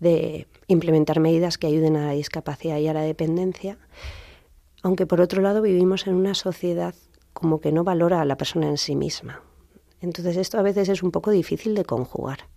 [0.00, 3.78] de implementar medidas que ayuden a la discapacidad y a la dependencia,
[4.82, 6.94] aunque por otro lado vivimos en una sociedad
[7.32, 9.42] como que no valora a la persona en sí misma.
[10.00, 12.48] Entonces esto a veces es un poco difícil de conjugar.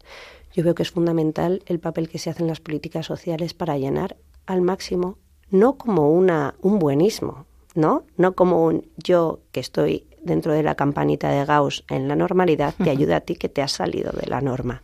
[0.54, 3.78] Yo veo que es fundamental el papel que se hace en las políticas sociales para
[3.78, 5.18] llenar al máximo,
[5.50, 8.04] no como una, un buenismo, ¿no?
[8.18, 12.76] No como un yo que estoy dentro de la campanita de Gauss en la normalidad,
[12.76, 14.82] te ayuda a ti que te has salido de la norma,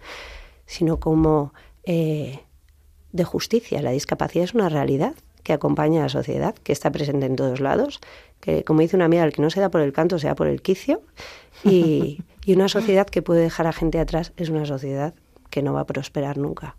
[0.65, 1.53] sino como
[1.83, 2.39] eh,
[3.11, 3.81] de justicia.
[3.81, 7.61] La discapacidad es una realidad que acompaña a la sociedad, que está presente en todos
[7.61, 7.99] lados,
[8.41, 10.35] que como dice una amiga, el que no se da por el canto, se da
[10.35, 11.01] por el quicio,
[11.63, 15.13] y, y una sociedad que puede dejar a gente atrás es una sociedad
[15.49, 16.75] que no va a prosperar nunca.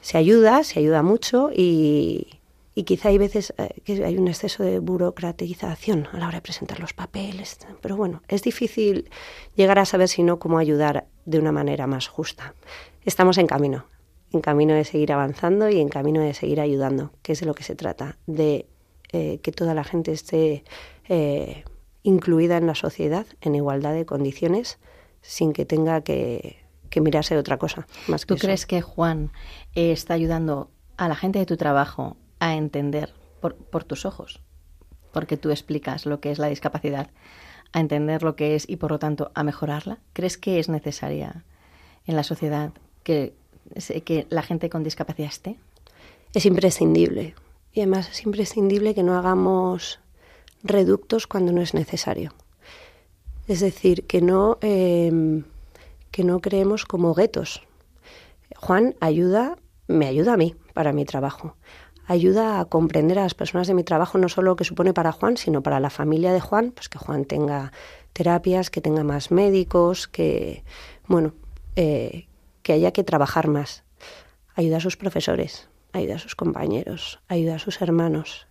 [0.00, 2.40] Se ayuda, se ayuda mucho y,
[2.74, 6.42] y quizá hay veces eh, que hay un exceso de burocratización a la hora de
[6.42, 9.10] presentar los papeles, pero bueno, es difícil
[9.54, 12.54] llegar a saber si no cómo ayudar de una manera más justa.
[13.04, 13.86] Estamos en camino,
[14.32, 17.54] en camino de seguir avanzando y en camino de seguir ayudando, que es de lo
[17.54, 18.66] que se trata, de
[19.12, 20.64] eh, que toda la gente esté
[21.08, 21.64] eh,
[22.02, 24.78] incluida en la sociedad en igualdad de condiciones
[25.20, 26.58] sin que tenga que,
[26.90, 28.46] que mirarse otra cosa más que ¿Tú eso.
[28.46, 29.32] crees que Juan
[29.74, 34.40] eh, está ayudando a la gente de tu trabajo a entender por, por tus ojos?
[35.12, 37.10] Porque tú explicas lo que es la discapacidad,
[37.72, 39.98] a entender lo que es y por lo tanto a mejorarla.
[40.12, 41.44] ¿Crees que es necesaria
[42.06, 42.72] en la sociedad
[43.02, 43.34] que,
[44.04, 45.56] que la gente con discapacidad esté?
[46.34, 47.34] es imprescindible.
[47.72, 50.00] Y además es imprescindible que no hagamos
[50.62, 52.32] reductos cuando no es necesario.
[53.48, 55.42] Es decir, que no, eh,
[56.10, 57.62] que no creemos como guetos.
[58.56, 59.56] Juan ayuda,
[59.86, 61.56] me ayuda a mí para mi trabajo.
[62.06, 65.12] Ayuda a comprender a las personas de mi trabajo no solo lo que supone para
[65.12, 67.72] Juan, sino para la familia de Juan, pues que Juan tenga
[68.12, 70.64] terapias, que tenga más médicos, que
[71.06, 71.34] bueno,
[71.76, 72.26] eh,
[72.70, 73.82] que haya que trabajar más.
[74.54, 78.46] Ayuda a sus profesores, ayuda a sus compañeros, ayuda a sus hermanos.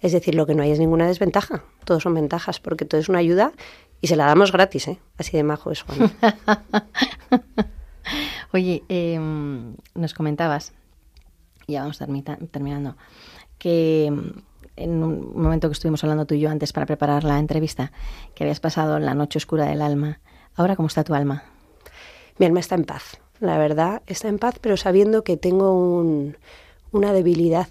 [0.00, 1.62] Es decir, lo que no hay es ninguna desventaja.
[1.84, 3.52] Todos son ventajas, porque todo es una ayuda
[4.00, 4.98] y se la damos gratis, ¿eh?
[5.18, 6.10] Así de majo es Juan.
[8.52, 9.20] Oye, eh,
[9.94, 10.72] nos comentabas,
[11.68, 12.96] ya vamos terminando,
[13.56, 14.06] que
[14.74, 17.92] en un momento que estuvimos hablando tú y yo antes para preparar la entrevista,
[18.34, 20.18] que habías pasado la noche oscura del alma.
[20.56, 21.44] Ahora, ¿cómo está tu alma?
[22.38, 26.36] Mi alma está en paz, la verdad, está en paz, pero sabiendo que tengo un-
[26.92, 27.68] una debilidad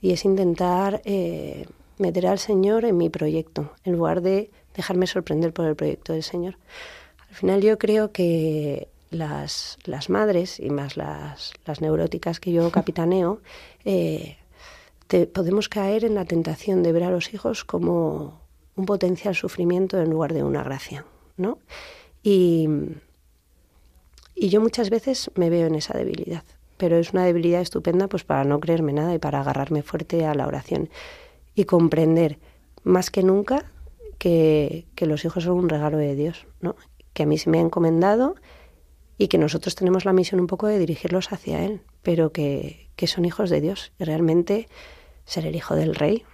[0.00, 1.66] y es intentar eh,
[1.98, 6.22] meter al Señor en mi proyecto, en lugar de dejarme sorprender por el proyecto del
[6.22, 6.58] Señor.
[7.30, 12.70] Al final yo creo que las, las madres, y más las, las neuróticas que yo
[12.70, 13.40] capitaneo,
[13.84, 14.36] eh,
[15.32, 18.40] podemos caer en la tentación de ver a los hijos como
[18.74, 21.06] un potencial sufrimiento en lugar de una gracia,
[21.36, 21.58] ¿no?
[24.36, 26.44] Y yo muchas veces me veo en esa debilidad,
[26.76, 30.34] pero es una debilidad estupenda pues para no creerme nada y para agarrarme fuerte a
[30.34, 30.90] la oración
[31.54, 32.38] y comprender
[32.84, 33.64] más que nunca
[34.18, 36.76] que, que los hijos son un regalo de Dios, ¿no?
[37.14, 38.36] que a mí se me ha encomendado
[39.16, 43.06] y que nosotros tenemos la misión un poco de dirigirlos hacia Él, pero que, que
[43.06, 44.68] son hijos de Dios y realmente
[45.24, 46.24] ser el hijo del rey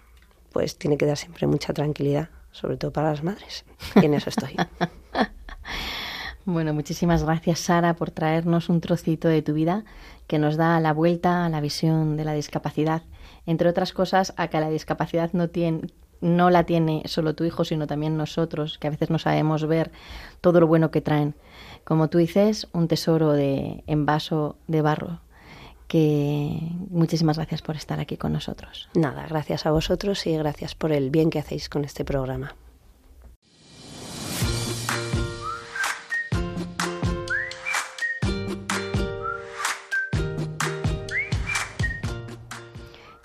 [0.53, 3.65] pues tiene que dar siempre mucha tranquilidad, sobre todo para las madres.
[3.95, 4.57] Y en eso estoy.
[6.45, 9.85] Bueno, muchísimas gracias Sara por traernos un trocito de tu vida
[10.27, 13.03] que nos da la vuelta a la visión de la discapacidad.
[13.47, 15.83] Entre otras cosas, a que la discapacidad no tiene
[16.21, 19.91] no la tiene solo tu hijo, sino también nosotros, que a veces no sabemos ver
[20.41, 21.35] todo lo bueno que traen.
[21.85, 25.19] Como tú dices, un tesoro de en vaso de barro.
[25.89, 26.59] Que
[26.91, 28.89] muchísimas gracias por estar aquí con nosotros.
[28.95, 32.55] Nada, gracias a vosotros y gracias por el bien que hacéis con este programa.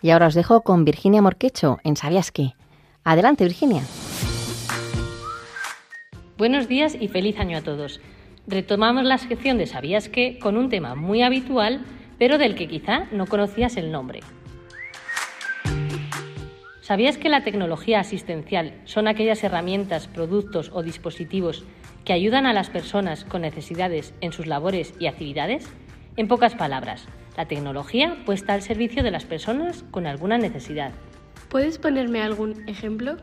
[0.01, 2.53] Y ahora os dejo con Virginia Morquecho en ¿Sabías qué?
[3.03, 3.83] Adelante, Virginia.
[6.37, 7.99] Buenos días y feliz año a todos.
[8.45, 10.37] Retomamos la sección de ¿Sabías qué?
[10.39, 11.81] con un tema muy habitual,
[12.19, 14.19] pero del que quizá no conocías el nombre.
[16.81, 21.65] ¿Sabías que la tecnología asistencial son aquellas herramientas, productos o dispositivos
[22.05, 25.67] que ayudan a las personas con necesidades en sus labores y actividades?
[26.17, 27.05] En pocas palabras,
[27.37, 30.91] la tecnología puesta al servicio de las personas con alguna necesidad.
[31.47, 33.17] ¿Puedes ponerme algún ejemplo?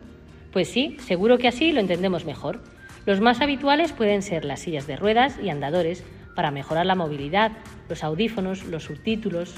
[0.53, 2.61] Pues sí, seguro que así lo entendemos mejor.
[3.05, 6.05] Los más habituales pueden ser las sillas de ruedas y andadores
[6.37, 7.51] para mejorar la movilidad,
[7.89, 9.57] los audífonos, los subtítulos.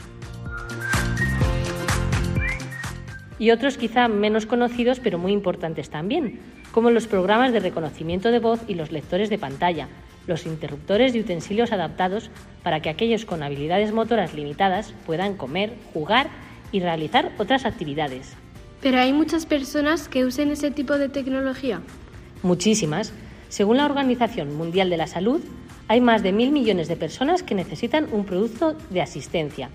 [3.39, 6.41] Y otros quizá menos conocidos pero muy importantes también,
[6.73, 9.89] como los programas de reconocimiento de voz y los lectores de pantalla,
[10.27, 12.31] los interruptores y utensilios adaptados
[12.63, 16.29] para que aquellos con habilidades motoras limitadas puedan comer, jugar
[16.73, 18.35] y realizar otras actividades.
[18.81, 21.81] Pero hay muchas personas que usen ese tipo de tecnología.
[22.43, 23.13] Muchísimas.
[23.49, 25.41] Según la Organización Mundial de la Salud,
[25.89, 29.71] hay más de mil millones de personas que necesitan un producto de asistencia.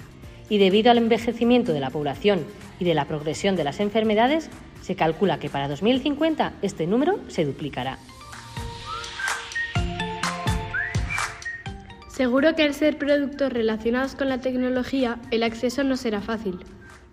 [0.49, 2.45] Y debido al envejecimiento de la población
[2.79, 4.49] y de la progresión de las enfermedades,
[4.81, 7.97] se calcula que para 2050 este número se duplicará.
[12.11, 16.59] Seguro que al ser productos relacionados con la tecnología, el acceso no será fácil.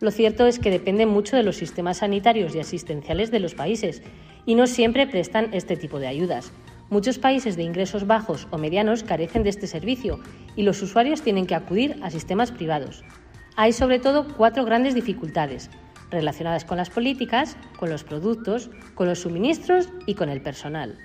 [0.00, 4.02] Lo cierto es que depende mucho de los sistemas sanitarios y asistenciales de los países
[4.44, 6.50] y no siempre prestan este tipo de ayudas.
[6.90, 10.18] Muchos países de ingresos bajos o medianos carecen de este servicio
[10.56, 13.04] y los usuarios tienen que acudir a sistemas privados.
[13.54, 15.70] Hay sobre todo cuatro grandes dificultades
[16.10, 20.98] relacionadas con las políticas, con los productos, con los suministros y con el personal.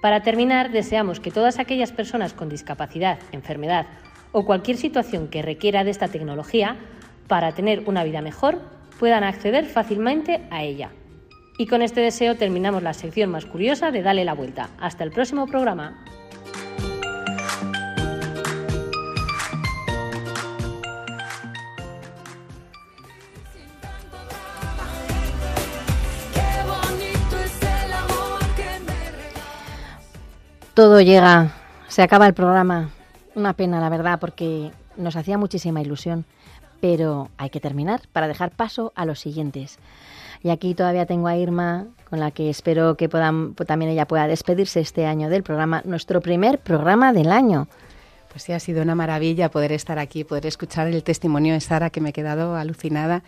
[0.00, 3.86] Para terminar, deseamos que todas aquellas personas con discapacidad, enfermedad
[4.32, 6.76] o cualquier situación que requiera de esta tecnología
[7.28, 8.60] para tener una vida mejor,
[8.98, 10.90] puedan acceder fácilmente a ella.
[11.58, 14.70] Y con este deseo terminamos la sección más curiosa de Dale la Vuelta.
[14.80, 16.02] Hasta el próximo programa.
[30.80, 31.52] Todo llega,
[31.88, 32.88] se acaba el programa.
[33.34, 36.24] Una pena, la verdad, porque nos hacía muchísima ilusión.
[36.80, 39.78] Pero hay que terminar para dejar paso a los siguientes.
[40.42, 44.08] Y aquí todavía tengo a Irma, con la que espero que puedan, pues también ella
[44.08, 47.68] pueda despedirse este año del programa, nuestro primer programa del año.
[48.30, 51.90] Pues sí, ha sido una maravilla poder estar aquí, poder escuchar el testimonio de Sara,
[51.90, 53.22] que me he quedado alucinada.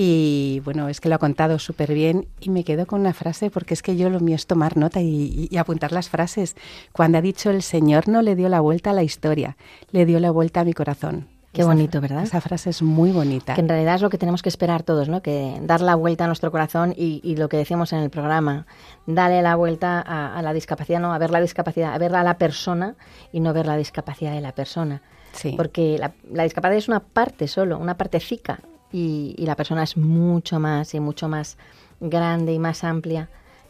[0.00, 3.50] Y bueno, es que lo ha contado súper bien y me quedo con una frase
[3.50, 6.54] porque es que yo lo mío es tomar nota y, y apuntar las frases.
[6.92, 9.56] Cuando ha dicho el Señor no le dio la vuelta a la historia,
[9.90, 11.26] le dio la vuelta a mi corazón.
[11.52, 12.22] Qué Esa bonito, ¿verdad?
[12.22, 13.54] Esa frase es muy bonita.
[13.54, 15.20] Que en realidad es lo que tenemos que esperar todos, ¿no?
[15.20, 18.66] Que dar la vuelta a nuestro corazón y, y lo que decíamos en el programa,
[19.06, 22.24] darle la vuelta a, a la discapacidad, no a ver la discapacidad, a verla a
[22.24, 22.94] la persona
[23.32, 25.02] y no ver la discapacidad de la persona.
[25.32, 25.54] Sí.
[25.56, 28.60] Porque la, la discapacidad es una parte solo, una partecica
[28.92, 31.56] y, la persona es mucho más y mucho más
[32.00, 33.28] grande y más amplia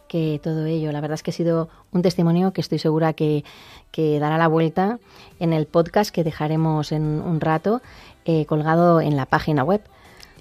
[0.08, 0.90] que todo ello.
[0.92, 3.44] La verdad es que ha sido un testimonio que estoy segura que,
[3.90, 4.98] que dará la vuelta
[5.38, 7.82] en el podcast que dejaremos en un rato
[8.24, 9.82] eh, colgado en la página web.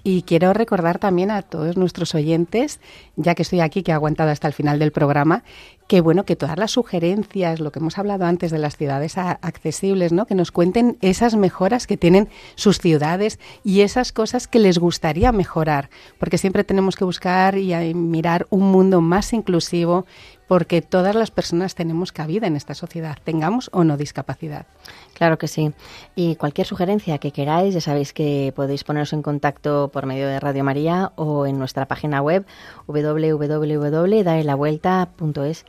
[0.03, 2.79] Y quiero recordar también a todos nuestros oyentes,
[3.17, 5.43] ya que estoy aquí, que he aguantado hasta el final del programa,
[5.87, 10.11] que bueno, que todas las sugerencias, lo que hemos hablado antes de las ciudades accesibles,
[10.11, 10.25] ¿no?
[10.25, 15.31] Que nos cuenten esas mejoras que tienen sus ciudades y esas cosas que les gustaría
[15.31, 20.05] mejorar, porque siempre tenemos que buscar y eh, mirar un mundo más inclusivo,
[20.47, 24.65] porque todas las personas tenemos cabida en esta sociedad, tengamos o no discapacidad.
[25.13, 25.73] Claro que sí.
[26.15, 30.39] Y cualquier sugerencia que queráis, ya sabéis que podéis poneros en contacto por medio de
[30.39, 32.45] Radio María o en nuestra página web
[32.87, 35.65] www.daelavuelta.es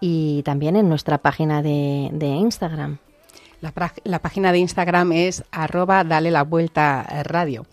[0.00, 2.98] y también en nuestra página de, Instagram.
[3.60, 7.66] La, página de Instagram es arroba dale la vuelta radio.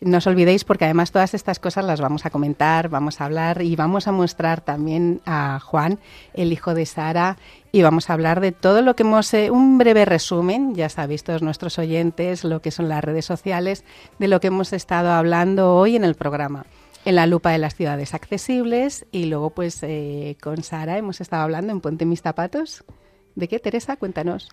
[0.00, 3.62] No os olvidéis porque además todas estas cosas las vamos a comentar, vamos a hablar
[3.62, 5.98] y vamos a mostrar también a Juan,
[6.34, 7.38] el hijo de Sara,
[7.72, 11.24] y vamos a hablar de todo lo que hemos, eh, un breve resumen, ya sabéis
[11.24, 13.84] todos nuestros oyentes, lo que son las redes sociales,
[14.18, 16.66] de lo que hemos estado hablando hoy en el programa.
[17.06, 21.44] En la lupa de las ciudades accesibles y luego pues eh, con Sara hemos estado
[21.44, 22.84] hablando en Puente Mis Zapatos.
[23.36, 23.96] ¿De qué, Teresa?
[23.96, 24.48] Cuéntanos.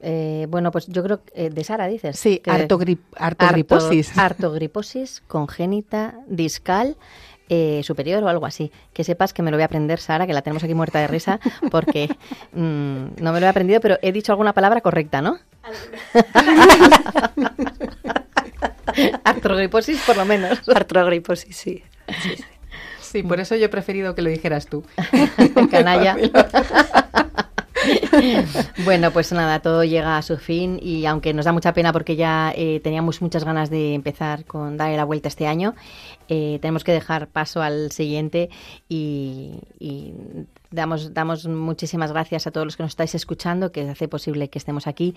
[0.00, 2.18] Eh, bueno, pues yo creo que eh, de Sara dices.
[2.18, 4.10] Sí, que- artogrip- artogriposis.
[4.16, 6.96] Arto- artogriposis congénita discal
[7.50, 8.72] eh, superior o algo así.
[8.94, 11.08] Que sepas que me lo voy a aprender, Sara, que la tenemos aquí muerta de
[11.08, 11.40] risa,
[11.70, 12.08] porque
[12.54, 15.38] mm, no me lo he aprendido, pero he dicho alguna palabra correcta, ¿no?
[19.24, 20.68] Artrogriposis, por lo menos.
[20.68, 21.82] Artrogriposis, sí.
[23.00, 24.84] Sí, por eso yo he preferido que lo dijeras tú.
[25.70, 26.16] Canalla.
[28.84, 32.16] Bueno, pues nada, todo llega a su fin y aunque nos da mucha pena porque
[32.16, 35.74] ya eh, teníamos muchas ganas de empezar con darle la vuelta este año,
[36.28, 38.50] eh, tenemos que dejar paso al siguiente
[38.88, 39.60] y,
[40.70, 44.58] damos, damos muchísimas gracias a todos los que nos estáis escuchando, que hace posible que
[44.58, 45.14] estemos aquí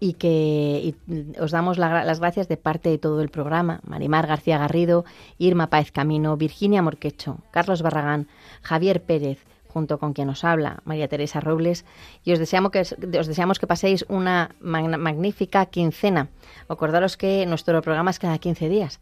[0.00, 0.94] y que
[1.40, 3.80] os damos la- las gracias de parte de todo el programa.
[3.84, 5.04] Marimar García Garrido,
[5.38, 8.28] Irma Páez Camino, Virginia Morquecho, Carlos Barragán,
[8.62, 9.38] Javier Pérez,
[9.72, 11.84] junto con quien os habla, María Teresa Robles,
[12.24, 16.28] y os deseamos que, os deseamos que paséis una magnífica quincena.
[16.68, 19.00] Acordaros que nuestro programa es cada 15 días.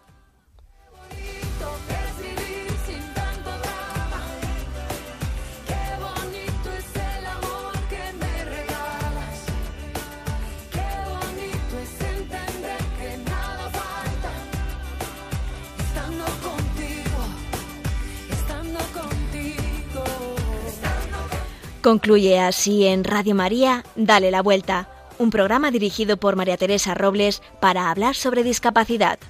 [21.87, 24.89] Concluye así en Radio María, Dale la Vuelta,
[25.21, 29.21] un programa dirigido por María Teresa Robles para hablar sobre discapacidad.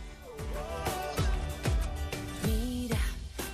[2.46, 2.96] Mira,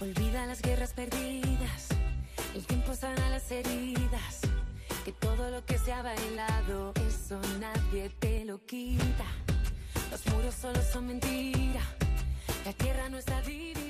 [0.01, 1.89] olvida las guerras perdidas.
[2.55, 4.39] El tiempo sana las heridas.
[5.05, 9.27] Que todo lo que se ha bailado, eso nadie te lo quita.
[10.13, 11.81] Los muros solo son mentira.
[12.65, 13.82] La tierra no está dividida.